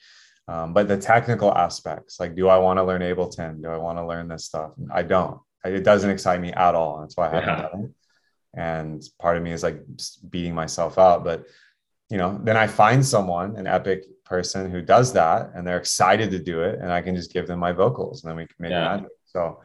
[0.48, 3.62] Um, but the technical aspects, like, do I want to learn Ableton?
[3.62, 4.72] Do I want to learn this stuff?
[4.92, 5.40] I don't.
[5.64, 7.02] It doesn't excite me at all.
[7.02, 7.62] That's why I haven't yeah.
[7.70, 7.92] done it
[8.56, 9.82] and part of me is like
[10.30, 11.46] beating myself up but
[12.10, 16.30] you know then i find someone an epic person who does that and they're excited
[16.30, 18.56] to do it and I can just give them my vocals and then we can
[18.60, 18.96] make yeah.
[18.96, 19.10] magic.
[19.26, 19.60] So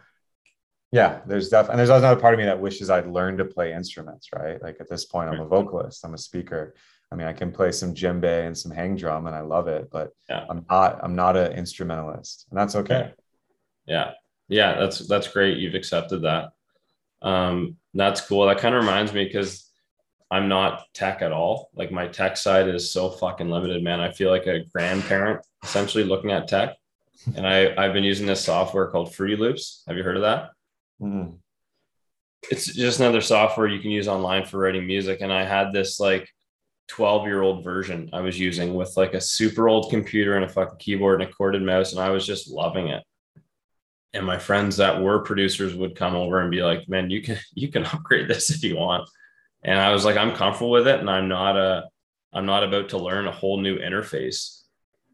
[0.91, 3.74] yeah, there's definitely and there's another part of me that wishes I'd learned to play
[3.74, 4.61] instruments, right?
[4.62, 6.74] Like at this point, I'm a vocalist, I'm a speaker.
[7.12, 9.91] I mean, I can play some djembe and some hang drum and I love it,
[9.93, 10.47] but yeah.
[10.49, 12.47] I'm not I'm not an instrumentalist.
[12.51, 13.12] And that's okay.
[13.87, 14.12] Yeah.
[14.49, 15.59] Yeah, that's that's great.
[15.59, 16.53] You've accepted that.
[17.22, 18.47] Um, that's cool.
[18.47, 19.70] That kind of reminds me because
[20.30, 21.70] I'm not tech at all.
[21.74, 24.01] Like my tech side is so fucking limited, man.
[24.01, 26.76] I feel like a grandparent essentially looking at tech.
[27.36, 29.82] And I, I've been using this software called Fruity Loops.
[29.86, 30.51] Have you heard of that?
[31.01, 31.36] Mm-hmm.
[32.51, 35.20] It's just another software you can use online for writing music.
[35.20, 36.28] And I had this like
[36.88, 40.49] 12 year old version I was using with like a super old computer and a
[40.49, 41.92] fucking keyboard and a corded mouse.
[41.92, 43.03] And I was just loving it
[44.15, 47.39] and my friends that were producers would come over and be like, "Man, you can
[47.53, 49.09] you can upgrade this if you want."
[49.62, 51.89] And I was like, "I'm comfortable with it, and I'm not a
[52.33, 54.62] I'm not about to learn a whole new interface."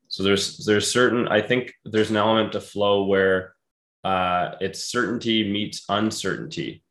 [0.08, 3.54] So there's there's certain I think there's an element to flow where
[4.04, 6.82] uh, it's certainty meets uncertainty,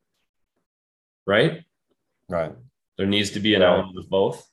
[1.26, 1.64] right?
[2.30, 2.53] Right.
[2.97, 4.47] There needs to be an element of both.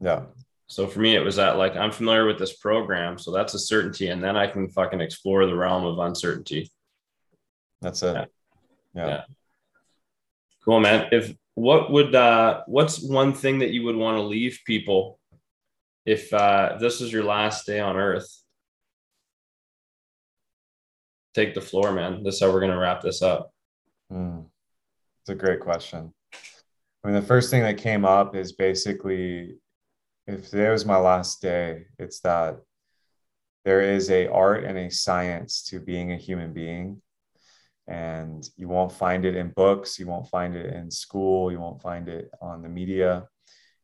[0.00, 0.24] Yeah.
[0.68, 3.58] So for me, it was that like I'm familiar with this program, so that's a
[3.58, 6.70] certainty, and then I can fucking explore the realm of uncertainty.
[7.80, 8.14] That's it.
[8.14, 8.26] Yeah.
[8.94, 9.06] yeah.
[9.06, 9.22] yeah.
[10.64, 11.08] Cool, man.
[11.12, 15.18] If what would uh what's one thing that you would want to leave people
[16.04, 18.28] if uh this is your last day on earth?
[21.34, 22.24] Take the floor, man.
[22.24, 23.52] This is how we're gonna wrap this up.
[24.12, 24.46] Mm.
[25.22, 26.12] It's a great question.
[27.04, 29.54] I mean, the first thing that came up is basically
[30.26, 32.58] if today was my last day, it's that
[33.64, 37.00] there is a art and a science to being a human being.
[37.88, 41.82] And you won't find it in books, you won't find it in school, you won't
[41.82, 43.28] find it on the media.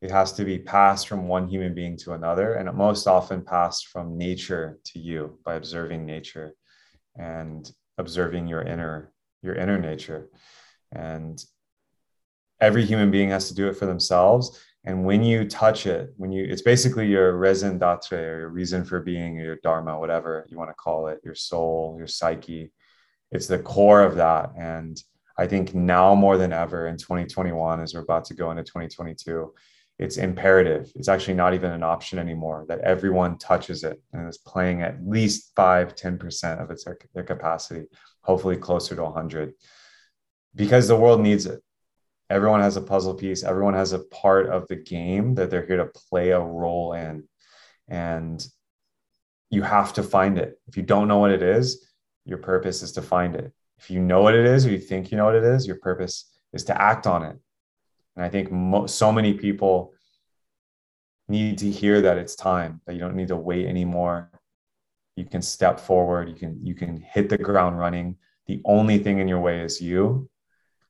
[0.00, 3.42] It has to be passed from one human being to another, and it most often
[3.42, 6.54] passed from nature to you by observing nature
[7.16, 9.12] and observing your inner
[9.42, 10.28] your inner nature.
[10.90, 11.44] And
[12.60, 16.32] every human being has to do it for themselves and when you touch it, when
[16.32, 20.44] you, it's basically your raison d'etre or your reason for being, or your dharma, whatever
[20.50, 22.72] you want to call it, your soul, your psyche.
[23.30, 24.50] It's the core of that.
[24.58, 25.00] And
[25.38, 29.54] I think now more than ever in 2021, as we're about to go into 2022,
[30.00, 30.90] it's imperative.
[30.96, 35.06] It's actually not even an option anymore that everyone touches it and is playing at
[35.06, 37.86] least five, 10% of its their capacity,
[38.22, 39.52] hopefully closer to 100,
[40.56, 41.62] because the world needs it
[42.32, 43.44] everyone has a puzzle piece.
[43.44, 47.28] Everyone has a part of the game that they're here to play a role in.
[47.88, 48.44] And
[49.50, 50.58] you have to find it.
[50.66, 51.86] If you don't know what it is
[52.24, 53.52] your purpose is to find it.
[53.78, 55.76] If you know what it is or you think you know what it is your
[55.76, 57.36] purpose is to act on it.
[58.14, 59.92] And i think mo- so many people
[61.28, 64.30] need to hear that it's time that you don't need to wait anymore.
[65.16, 66.28] You can step forward.
[66.28, 68.16] You can you can hit the ground running.
[68.46, 70.28] The only thing in your way is you.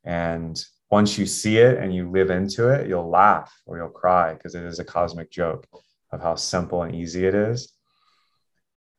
[0.04, 0.62] And
[0.92, 4.54] once you see it and you live into it, you'll laugh or you'll cry because
[4.54, 5.66] it is a cosmic joke
[6.12, 7.72] of how simple and easy it is.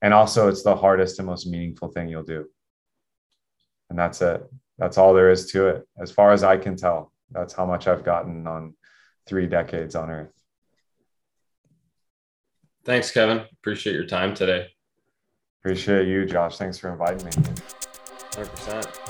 [0.01, 2.47] And also, it's the hardest and most meaningful thing you'll do.
[3.91, 4.41] And that's it.
[4.79, 5.87] That's all there is to it.
[6.01, 8.73] As far as I can tell, that's how much I've gotten on
[9.27, 10.33] three decades on Earth.
[12.85, 13.45] Thanks, Kevin.
[13.59, 14.69] Appreciate your time today.
[15.61, 16.57] Appreciate you, Josh.
[16.57, 17.31] Thanks for inviting me.
[18.31, 19.02] 100%.